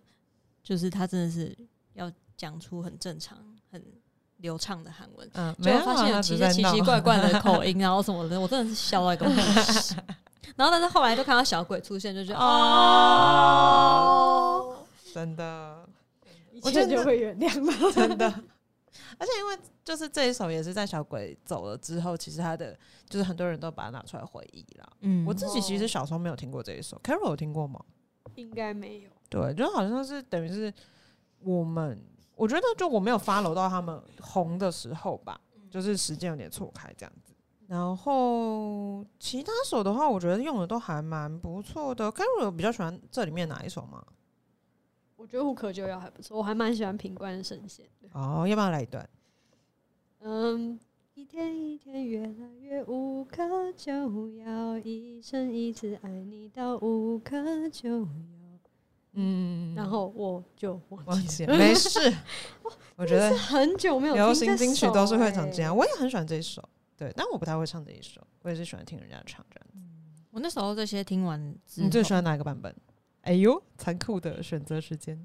[0.61, 1.57] 就是他真的是。
[1.99, 3.37] 要讲出很正常、
[3.69, 3.83] 很
[4.37, 9.31] 流畅的韩文，嗯，没有发现有奇奇奇怪怪的口音，然后什么的，我真的是笑到一个不
[9.61, 9.97] 行。
[10.55, 13.55] 然后，但是后来就看到小鬼出现，就觉得哦，
[15.13, 15.87] 真的，
[16.51, 18.25] 一切就会原谅了，真的。
[19.17, 22.77] 而且，因为就是这一首也是在小鬼走了之后，其实他的
[23.09, 24.89] 就是很多人都把它拿出来回忆了。
[25.01, 27.79] 嗯，我自己其实小时候没有听过这一首，Carol 有听过吗？
[28.35, 29.09] 应该没有。
[29.29, 30.73] 对，就好像是等于是。
[31.41, 31.99] 我们
[32.35, 37.33] 我觉得就我没有 follow 到他们红的时候吧，就是时间有点错开这样子。
[37.67, 42.05] 然后其他首的话，我觉得用的都还蛮不错的。
[42.05, 44.03] a r o 比较喜欢这里面哪一首吗？
[45.15, 48.09] 我觉得无可救药还不错，我还蛮喜欢品冠神仙的。
[48.13, 49.07] 哦，要不要来一段？
[50.21, 50.79] 嗯，
[51.13, 53.91] 一天一天越来越无可救
[54.31, 58.38] 药，一生一次爱你到无可救药。
[59.13, 61.99] 嗯，然后我就忘记了，没事。
[62.95, 66.63] 我觉得很久没有流行金曲都是会唱这样，我也很喜欢这一首，
[66.95, 69.77] 对，但我不太会唱这一首，我也是喜欢听人家唱这样子。
[70.31, 71.41] 我那时候这些听完，
[71.75, 72.75] 你最喜欢哪一个版本？
[73.21, 75.15] 哎呦，残酷的选择时间，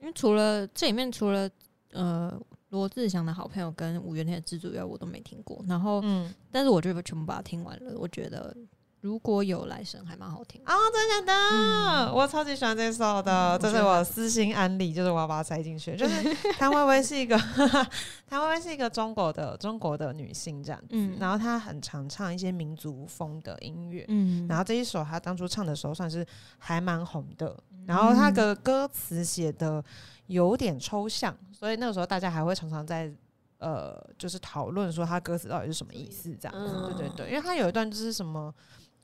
[0.00, 1.50] 因为除了这里面除了
[1.92, 5.64] 呃罗志祥的好朋友跟五月天的《知足》以外，我都没听过。
[5.68, 8.56] 然后，嗯，但是我就全部把它听完了，我觉得。
[9.04, 12.14] 如果有来生，还蛮好听哦，真的假的？
[12.14, 15.94] 我超级喜欢这首的，这是我私心安利，就是我要把它塞进去。
[15.94, 17.36] 就是 谭维维是一个，
[18.26, 26.24] 谭维维是一个中国的中国的女性这样子，然后她很常唱一些民族风的音乐，嗯，然后这一首她当初唱的时候算是
[26.56, 27.54] 还蛮红的，
[27.86, 29.84] 然后她的歌词写的
[30.28, 33.12] 有点抽象，所以那个时候大家还会常常在
[33.58, 38.50] 呃，就是讨论说她歌词到底是什么意思这样子，对对对，因为她有一段就是什么。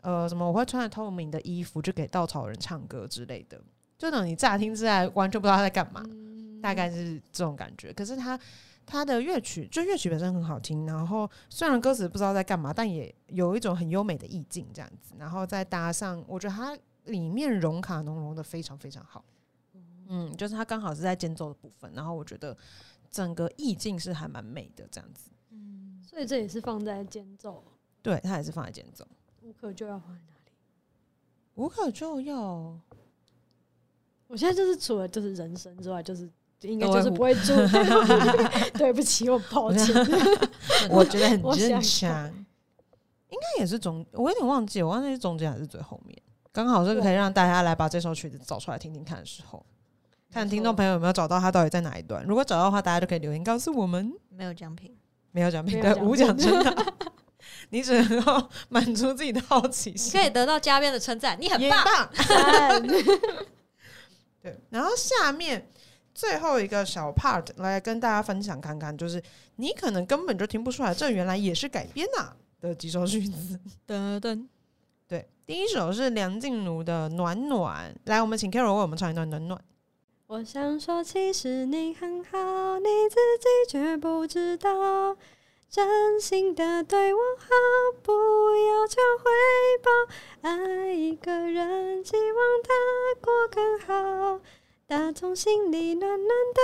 [0.03, 0.46] 呃，什么？
[0.46, 3.61] 我会穿着透明的衣服，就给稻草人唱歌之类的，
[3.98, 6.03] 就等你乍听之下完全不知道他在干嘛，
[6.62, 7.92] 大概是这种感觉。
[7.92, 8.38] 可是他
[8.86, 15.14] 他的乐曲，就乐曲本身很好听，然后虽然歌词不知道在干嘛，但也有一种很优美的意境这样子。
[15.18, 19.24] 然后再搭上，我觉得它里面融卡浓融的非常非常好。
[20.09, 22.57] 嗯，就是它刚好是在间奏的部分，然后我觉得
[23.11, 25.30] 整个意境是还蛮美的这样子。
[25.51, 27.62] 嗯，所以这也是放在间奏，
[28.03, 29.07] 对，它也是放在间奏。
[29.51, 30.53] 无可救药放在哪里？
[31.57, 32.78] 无可救药，
[34.28, 36.30] 我现在就是除了就是人生之外，就是
[36.61, 37.53] 应该就是不会住。
[38.78, 39.92] 对不起，我抱歉。
[40.88, 46.16] 我觉得很 正常，应该也是总，我有点忘记，我忘记是中间还是最后面。
[46.53, 49.66] 刚好这个可以让大家来把这首曲子找出来听听看的时候，
[50.30, 52.24] 看听众朋友有没有找到它到底在哪一段。
[52.24, 54.14] 如果找到的话，大家就可以留言告诉我们。
[54.28, 54.96] 没有奖品，
[55.32, 56.94] 没有奖品，对，无奖真的。
[57.69, 62.11] 你只能够 满足自己的好奇心，可以得到嘉宾的称赞，你很棒。
[64.43, 65.69] 对，然后下面
[66.15, 69.23] 最后一个小 part 来跟大家分享看看，就是
[69.57, 73.61] 你可能根本就听不出来，这原来也是改编呐的几首曲子。
[73.87, 74.47] 噔噔，
[75.07, 79.59] 对，第一首是梁静茹的《暖暖》，来，我们请 Carol 为我们唱一段《暖暖》。
[80.27, 85.17] 我想说，其实你很好，你自己却不知道。
[85.71, 87.47] 真心的对我好，
[88.03, 89.31] 不要求回
[89.81, 89.89] 报。
[90.41, 92.75] 爱一个人，希望他
[93.21, 94.41] 过更好，
[94.89, 96.61] 打从心里暖暖的。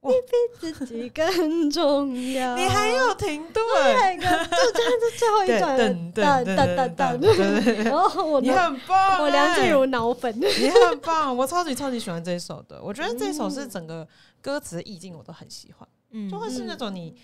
[0.00, 2.56] 你，比自己更重要。
[2.56, 3.62] 你还有停顿，
[3.94, 12.82] 那个，就这样子最后一段了，噔噔噔噔噔然后我你，很棒，我梁静哎茹脑粉，你很棒，我超级超级喜欢这一首的。
[12.82, 14.08] 我觉得这一首是嗯整个
[14.40, 17.14] 歌词意境我都很喜欢，嗯就会是那嗯种你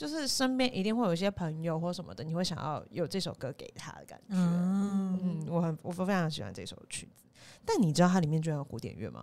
[0.00, 4.28] 就是身边一定会有一些朋友或什么的，你会想要有这首歌给他的感觉。
[4.30, 7.26] 嗯，嗯，我很我非常喜欢这首曲子。
[7.66, 9.22] 但你知道它里面居然有古典乐吗？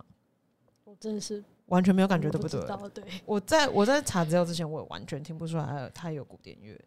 [0.84, 2.60] 我真的是完全没有感觉，我对不对？
[2.60, 6.80] 不知道，对，我在我在查资料之前，我也完全听不出来它有它有古典乐。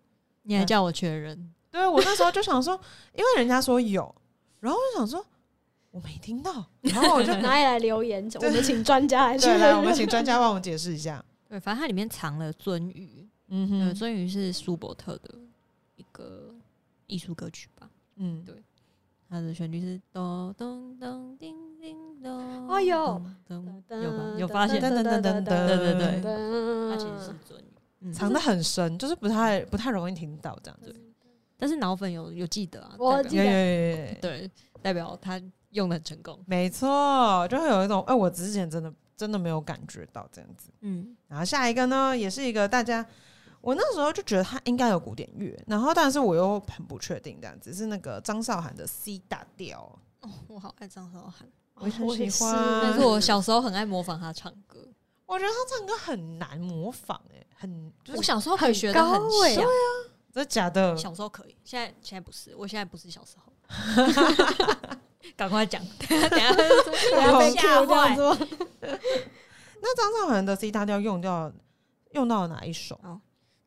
[0.44, 2.80] 你还叫我确认，对我那时候就想说，
[3.12, 4.16] 因为人家说有，
[4.62, 5.26] 然后我就想说
[5.92, 8.26] 我没听到，然后我就 哪里来留言？
[8.36, 11.22] 我们请专家来对，来我们们请专家帮我们解释一下。
[11.50, 15.36] 对，反正它里面藏了鳟鱼，嗯对，哼，鳟鱼是舒伯特的
[15.96, 16.54] 一个
[17.08, 18.44] 艺术歌曲吧，嗯。
[18.44, 18.56] 对。
[19.30, 24.36] 它的旋律是咚咚咚叮叮咚，哎呦有吧？
[24.38, 24.82] 有发现？
[24.82, 25.44] 噔噔噔噔噔。
[25.46, 26.22] 对对对。
[26.22, 27.64] 噔它其实是鳟鱼，
[28.02, 28.12] 嗯。
[28.12, 30.94] 藏的很深，就是不太不太容易听到这样子。
[31.58, 33.46] 但是脑粉有有记得啊，我记得。
[33.46, 40.72] 有有有有有， 对，代表他用的很成功，没错，就会有一种哎、我之前真的真的没有感觉到这样子。
[40.82, 41.16] 嗯。
[41.30, 43.06] 然后下一个呢，也是一个大家，
[43.62, 51.92] 我那时候就觉得他应该有古典乐，然后但是我又很不确定，这样子是那个张韶涵的 C 大调，哦，我好爱张韶涵，我很
[52.30, 54.88] 喜欢但是我小时候很爱模仿他唱歌，
[55.26, 59.20] 我觉得他唱歌很难模仿、哎，很就是我小时候可以学的很
[59.54, 59.64] 像，
[60.34, 60.98] 真的假的？
[60.98, 63.54] 小时候可以，现在现在不是，我现在不是小时候。
[65.38, 66.52] 赶快讲， 等下等下
[67.16, 68.48] 不要被 Q 吓这样坏。
[69.82, 71.52] 那张韶涵的 C 大调用掉
[72.12, 73.00] 用到了哪一首？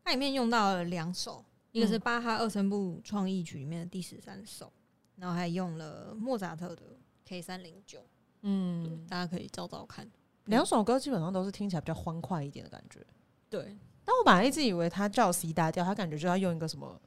[0.04, 1.42] 它里面用到了两首，
[1.72, 4.70] 一个是嗯巴哈二声部创意曲里面的第十三首，
[5.16, 6.82] 然后还用了莫扎特的
[7.24, 8.06] K 三零九，
[8.42, 10.06] 嗯，大家可以找找看。
[10.44, 13.00] 两首歌基本上都是听起来比较欢快一点的感觉。
[13.48, 13.74] 对，
[14.04, 17.00] 但我本来一直以为它叫 C 大调，它感觉就要用一个什么，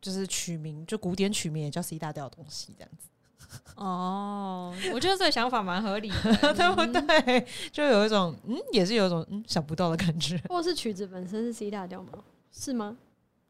[0.00, 3.08] 就是曲名，就古典曲名也叫 C 大调的东西这样子，
[3.76, 7.46] 哦，我觉得这个想法蛮合理的， 对不对？
[7.72, 10.36] 就有一种嗯，也是有一种嗯想不到的感觉。
[10.48, 12.10] 或是曲子本身是 C 大调吗？
[12.52, 12.96] 是吗？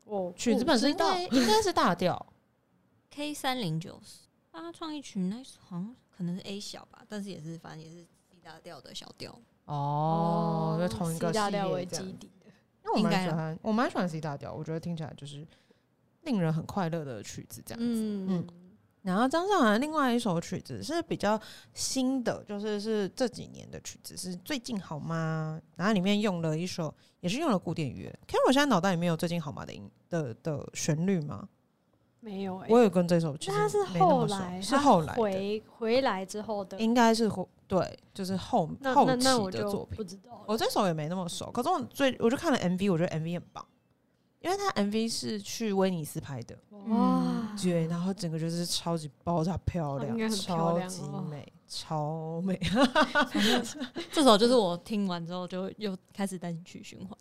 [0.07, 2.27] 哦曲子本身应该应该是大调
[3.11, 4.01] ，K 三零九
[4.51, 9.39] 巴哈创意曲那好像可能是 A 小吧，但是也是反正也是 C 大调的小调。
[9.67, 12.47] 哦，就同一个 C 大系调为基底的。
[12.83, 15.47] 因为我应该啦蛮喜欢，我蛮喜欢 C 大调，我觉得听起来就是
[16.23, 17.87] 令人很快乐的曲子这样子。
[17.87, 18.47] 嗯
[19.03, 21.41] 然后张韶涵另外一首曲子是比较
[21.73, 25.61] 新的，就是是这几年的曲子，是最近好吗？
[25.77, 28.13] 然后里面用了一首，也是用了古典乐。
[28.27, 31.49] Carol 现在脑袋里面有最近好吗的音的的旋律吗？
[32.23, 36.79] 没有哎、我有跟这首其实那他是后来，是后来，回回来之后的。
[36.79, 40.05] 应该是后对，就是后后期的作品不。
[40.05, 40.45] 知道。
[40.47, 43.67] 我这首也没那么熟，可是我最我就看了 MV，我觉得 MV 很棒，
[44.41, 52.59] 因为他 MV 是去威尼斯拍的，哇，对，然后整个就是超级爆炸漂亮，应该很漂超级美，超美。
[54.11, 57.17] 这首就是我听完之后就又开始单曲循环，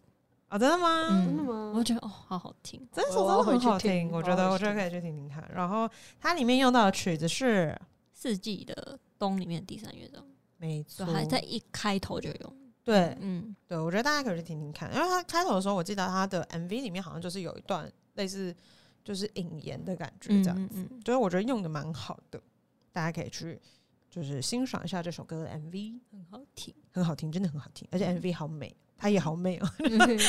[0.47, 1.07] 啊，真的吗？
[1.11, 1.73] 嗯真的吗？
[1.75, 2.87] 我觉得哦，好好听。
[2.93, 5.45] 这首真的我要回很好听，去听我觉得我要回去觉得可以去听听看。
[5.53, 5.89] 然后
[6.21, 7.77] 它里面用到的曲子是，
[8.13, 12.55] 四季的冬里面的第三乐章，没错对，，还在一开头就用。
[12.91, 18.55] 对嗯，对，我觉得大家可以去听听看，因为他开头的时候，我记得他的 MV 里面好像就是有一段类似
[19.03, 22.41] 就是引言的感觉，这样子，嗯嗯所以我觉得用的蛮好的，
[22.91, 23.59] 大家可以去
[24.09, 26.73] 就是欣赏一下这首歌的 MV，很好听。
[26.91, 29.69] 很好听，真的很好听，而且 MV 好美，它也好美哦。
[29.79, 30.19] 嗯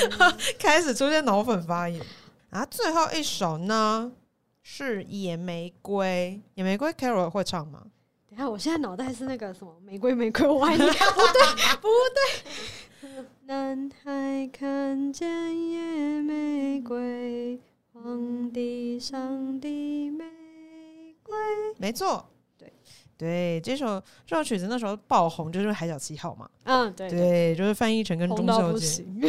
[0.58, 2.04] 开始出现脑粉发言。
[2.50, 4.12] 然后最后一首呢
[4.62, 7.86] 是《野玫瑰》，《野玫瑰》Carol 会唱吗？
[8.30, 10.96] 等一下，我现在脑袋是那个什么玫瑰 玫瑰，我爱你，不对
[11.80, 13.24] 不对。
[13.46, 15.28] 男孩看见
[15.70, 17.58] 野玫瑰，
[17.92, 19.68] 皇帝上的
[20.10, 20.24] 玫
[21.24, 21.36] 瑰。
[21.78, 22.24] 没错，
[22.56, 22.72] 对
[23.18, 29.20] 对，这首这首曲子那时候爆红，就是《海角七号》嘛，嗯，对对，就是翻译成跟钟孝健，不行。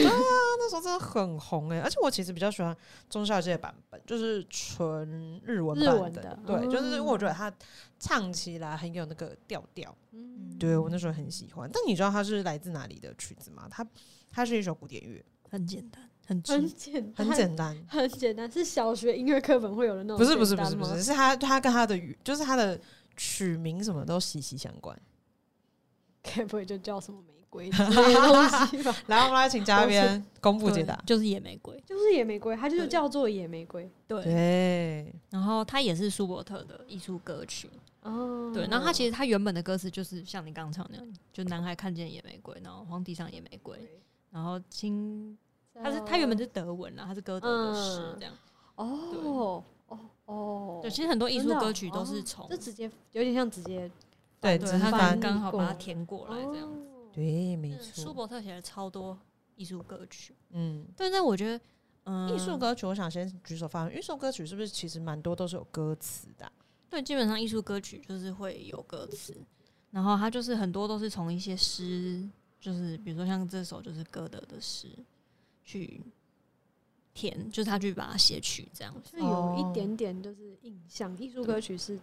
[0.57, 2.75] 那时候真的很红哎、而且我其实比较喜欢
[3.09, 6.39] 中孝健的版本，就是纯日文日版文的。
[6.45, 7.53] 对，就是因为我觉得嗯他
[7.99, 9.95] 唱起来很有那个调调。
[10.11, 10.57] 嗯。
[10.59, 13.67] 对我那时候很喜欢，但你知道它是来自哪里的曲子吗？
[13.71, 13.85] 它
[14.29, 16.43] 它是一首古典乐，很简单，很。
[16.43, 20.79] 简，很简单，很简单，是小学音乐课本会有的那种不是不是简单吗？
[20.79, 22.79] 不是不是，是他他跟他的语就是他的
[23.17, 24.95] 曲名什么都息息相关。
[26.21, 28.95] 该不会就叫什么玫瑰之类的 东西吧？
[29.07, 30.95] 来，我们来请嘉宾公布解答。
[31.05, 31.79] 就是野玫瑰。
[31.85, 37.69] 就是野玫瑰，它就是叫做野玫瑰对，对，然后它也是舒伯特的艺术歌曲。
[38.03, 38.49] 哦。
[38.53, 43.77] 对，然后它其实它原本的歌词就是像你刚刚唱那样，就男孩看见野玫瑰，然后荒地上野玫瑰，
[44.31, 45.37] 然后清，
[45.83, 48.33] 它是它原本是德文啦，它是歌德的诗这样。
[48.75, 53.91] 哦哦哦，对，其实很多艺术歌曲都是哦从就直接有点像直接
[54.39, 56.87] 对，对他直翻刚刚好把它填过来这样子。
[57.11, 58.13] 哦对，没错舒。
[58.13, 59.17] 伯特写了超多
[59.55, 61.63] 艺术歌曲，嗯，但是我觉得，
[62.05, 63.97] 嗯，艺术歌曲，我想先举手发言。
[63.97, 66.51] 艺术歌曲是不是其实蛮多都是有歌词的啊、
[66.89, 69.35] 对，基本上艺术歌曲就是会有歌词，
[69.91, 72.27] 然后它就是很多都是从一些诗，
[72.59, 74.87] 就是比如说像这首就是歌德的诗
[75.63, 76.01] 去
[77.13, 79.17] 填，就是他去把它写曲这样子。
[79.17, 81.99] 就有哦一点点就是印象，艺术歌曲是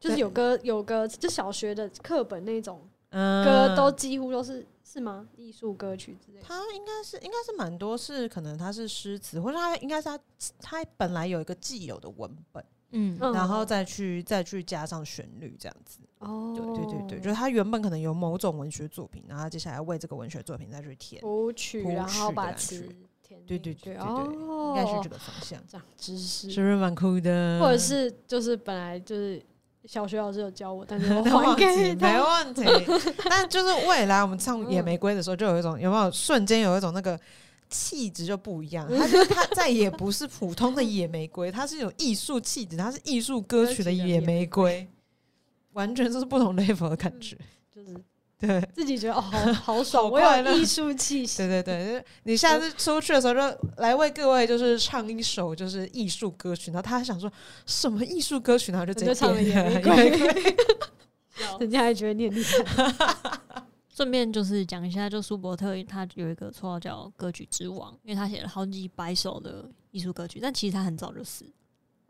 [0.00, 5.28] 就是有歌有歌，就小学的课本那种嗯歌都几乎都是是吗？
[5.36, 6.44] 艺术歌曲之类的。
[6.46, 10.18] 它应该是应该是蛮多是可能它是诗词，或者它应该是它
[10.60, 16.00] 它本来有一个既有的文本，嗯嗯然后再去再去加上旋律这样子。
[16.18, 22.88] 哦，对对对对，就是它原本可能有某种文学作品，然后它接下来为这个文学作品再去填，谱曲，谱然后曲的感把词
[23.46, 27.58] 对对对对对哦，应该是这个方向，长知识，是不是蛮酷的？
[27.60, 29.40] 或者是就是本来就是
[29.86, 32.06] 小学老师有教我，但是我 忘记给他。
[32.06, 33.12] 没问题。
[33.28, 37.18] 但就是未来我们唱《野玫瑰》的时候，就有一种有没有瞬间有一种那个
[37.68, 44.86] 气质就不一样，它就它再也不是普通的野玫瑰，它是有艺术气质，它是艺术歌曲的野玫瑰，
[45.72, 47.36] 完全就是不同 level 的感觉。
[47.36, 47.59] 就是
[48.40, 51.38] 对自己觉得哦，好好爽，好我快乐有艺术气息。
[51.38, 53.40] 对对对，就是你下次出去的时候，就
[53.76, 57.30] 来为各位就是唱一首就是艺术歌曲，然后他还想说
[57.66, 60.56] 什么艺术歌曲，然后就直接唱了点野玫瑰
[61.58, 63.30] 人家还觉得你很厉害，
[63.88, 71.50] 顺便就是讲一下，就舒伯特他有一个绰号叫歌曲之王，因为他写了好几百首的艺术歌曲，但其实他很早就死了。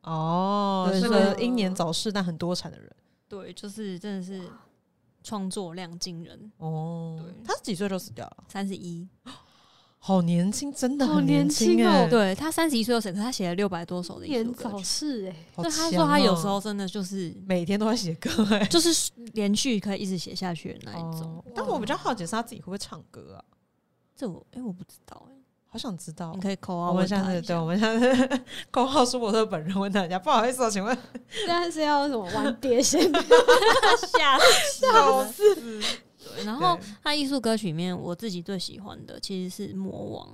[0.02, 2.88] 哦，是个英年早逝但很多产的人。
[3.28, 4.42] 对，就是真的是
[5.22, 8.44] 创作量惊人，哦对，他几岁就死掉了？
[8.48, 9.06] 三十一。
[10.02, 14.78] 好年轻，真的好很年轻哦对他三十一岁就死，可他写了六百多首的艺术年早。
[14.82, 21.36] 逝哎，好对，他说他有哦时候真的就是每天都在写歌哎、 就是连续可以一直写下去的那一种。
[21.36, 23.44] 哦但我比较好奇是他自己会不会唱歌啊？
[24.16, 25.34] 这我哎、我不知道哎、
[25.70, 26.40] 好想知道你。
[26.40, 28.40] 可以扣啊，我们下次对，我们下次
[28.70, 30.96] 扣号舒伯特本人问大家，不好意思啊，请问
[31.28, 33.00] 现在是要什么玩碟仙？
[34.18, 35.54] 吓笑死。
[36.22, 40.26] 对，然后他艺术歌曲里面，我自己最喜欢的其实是《魔王》。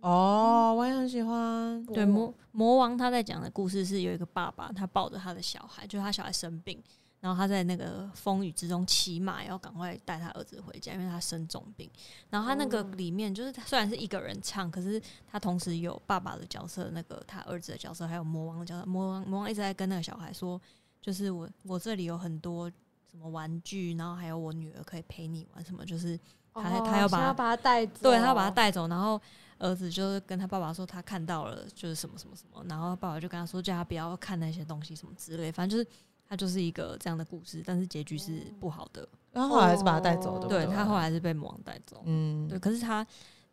[0.00, 1.82] 哦，我也很喜欢。
[1.86, 6.82] 对，魔魔王他在讲的故事是有一个爸爸，他抱着他的小孩，就是他小孩生病，
[7.24, 11.90] 然后他在那个风雨之中骑马，要赶快带他儿子回家，因为他生重病。
[12.28, 18.84] 然后他那个哦里面就是他虽然是一个人唱，可是他同时有爸爸的角色，那个他儿子的角色，还有魔王的角色。
[18.84, 20.60] 魔王魔王一直在跟那个小孩说，
[21.00, 22.70] 就是我我这里有很多
[23.10, 26.20] 什么玩具，然后还有我女儿可以陪你玩什么，就是
[26.52, 29.18] 他哦他要把他把他带走，对他要把他带走，然后
[29.56, 35.90] 儿子就是跟他爸爸说他看到了就是什么什么什么，然后爸爸就跟他说叫他不要看那些东西什么之类，反正就是
[36.28, 39.06] 他就是一个这样的故事，但是结局是不好的。
[39.32, 40.66] 然后后来还是把他带走，的对？
[40.66, 43.04] 他后来是被魔王带走，嗯，对，可是他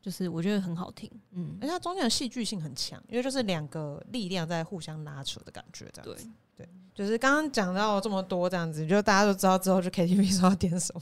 [0.02, 6.30] 就是我觉得很好听，嗯而，且它中间的戏剧性很强，因为就是两个力量在互相拉扯的感觉，这样对子。，
[6.94, 11.02] 就是刚刚讲到这么多这样子，就大家都知道之后去 KTV 说要点什么。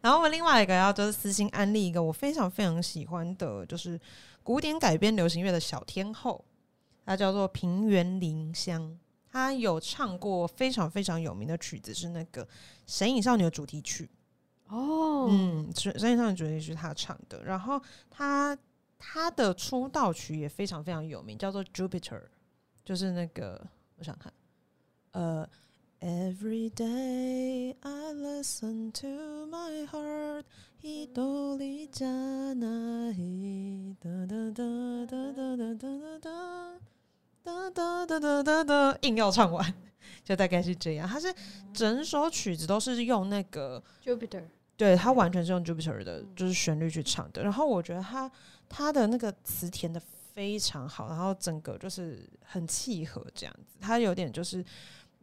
[0.00, 3.98] 然后我们另外一个要就是私心安利一个我非常非常喜欢的，就是
[4.42, 6.44] 古典改编流行乐的小天后，
[7.04, 8.98] 她叫做平原绫香。
[9.36, 12.42] 她有唱过非常非常有名的曲子，是那个
[12.86, 14.08] 《神隐少女》的主题曲。
[14.68, 17.44] 哦，嗯，《神神隐少女》主题曲是她唱的。
[17.44, 18.56] 然后他
[18.98, 22.00] 他的出道曲也非常非常有名，叫做《Jupiter》，
[22.82, 23.62] 就是那个
[23.96, 24.32] 我想看，
[25.12, 25.46] 呃。
[25.98, 30.44] Every day I listen to my heart，
[30.82, 34.62] 一朵里加那伊哒哒哒
[35.06, 36.80] 哒哒哒哒哒
[37.46, 39.74] 哒哒哒哒哒哒，硬要唱完，
[40.24, 41.08] 就大概是这样。
[41.08, 41.32] 它是
[41.72, 44.42] 整首曲子都是用那个 Jupiter，
[44.76, 47.44] 对，他完全是用 Jupiter 的，就是旋律去唱的。
[47.44, 48.28] 然后我觉得他
[48.68, 50.02] 他的那个词填的
[50.34, 53.76] 非常好，然后整个就是很契合这样子。
[53.80, 54.64] 他有点就是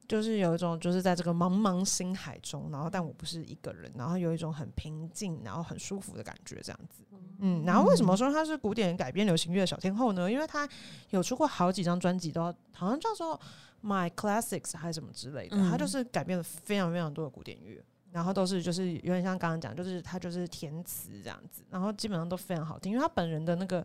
[0.07, 7.03] 就是有一种就是在这个茫茫星海中，然后但我不是一个人，然后有一种很平静，然后很舒服的感觉这样子。
[7.39, 10.31] 嗯，然后为什么说他是古典改编流行乐的小天后呢？
[10.31, 10.67] 因为他
[11.09, 12.43] 有出过好几张专辑，都
[12.73, 13.39] 好像叫做
[13.83, 17.83] My Classics 还是什么之类的，嗯他就是改编了非常非常多的古典乐。
[18.11, 23.83] 然后都是就是有点像刚刚讲，就是他就是填词这样子，然后基本上都非常好听，因为他本人的那个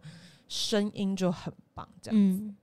[0.48, 2.42] 声音就很棒，这样子。
[2.42, 2.54] 嗯，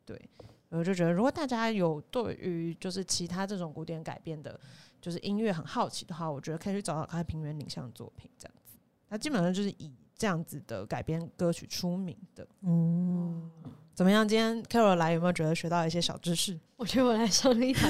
[0.70, 4.60] 我就觉得，如果大家有对于就是其他这种古典改编的，
[5.02, 8.78] 就是音乐很好奇的话，我觉得可以去找找看平原领像的作品这样子。
[9.10, 12.46] 他基本上就是以这样子的改编歌曲出名的。
[12.62, 13.50] 嗯，
[13.94, 14.28] 怎么样？
[14.28, 16.60] 今天 Carol 来有没有觉得学到一些小知识？
[16.76, 17.90] 我觉得我来上了一堂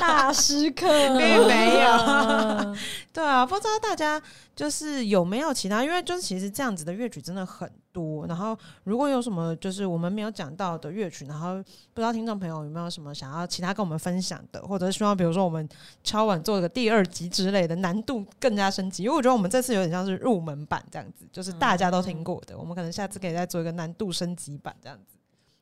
[0.00, 2.76] 大师课， 并没有。
[3.12, 4.20] 对啊，不知道大家
[4.54, 5.82] 就是有没有其他？
[5.82, 8.26] 因为就是其实这样子的乐曲真的很多。
[8.26, 11.56] 然后如果有什么就是我们没有讲到的乐曲，然后
[11.92, 15.68] 不知道听众朋友有没有什么想要其他跟我们分享的，或者是希望比如说我们
[16.02, 19.02] 敲碗做个第二集之类的，难度更加升级。
[19.02, 22.58] 因为我觉得我们这次有点像是入门版这样子，就是大家都听过的。
[22.58, 25.16] 我们可能下次可以再做一个难度升级版这样子，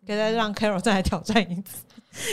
[0.09, 1.85] 可以再让 Carol 再来挑战一次。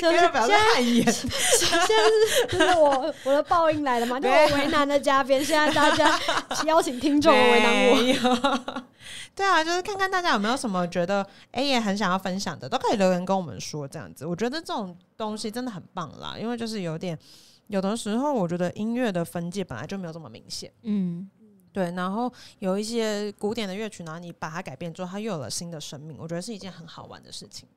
[0.02, 6.18] 就是现在现在是就是我我的报应来了嘛，就我为难的嘉宾，现在大家
[6.66, 8.84] 邀请听众为难我。
[9.36, 13.86] 对啊，就是看看大家有没有什么觉得哎、也很想要分享的，都可以留言跟我们说。
[13.86, 17.20] 这样子，我觉得这种东西真的很棒啦，因为就是有点
[17.68, 20.72] 有的时候，我觉得音乐的分界本来就没有这么明显。
[20.84, 21.30] 嗯，
[21.76, 27.68] 对，然后有一些古典的乐曲，然后你把它改变之后，它又有了新的生命，我觉得是一件很好玩的事情。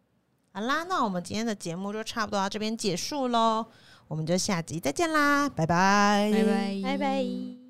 [0.52, 3.66] 好啦，那我们今天的节目就差不多到这边结束喽，
[4.06, 7.67] 我们就下集再见啦，拜拜，拜拜，拜拜。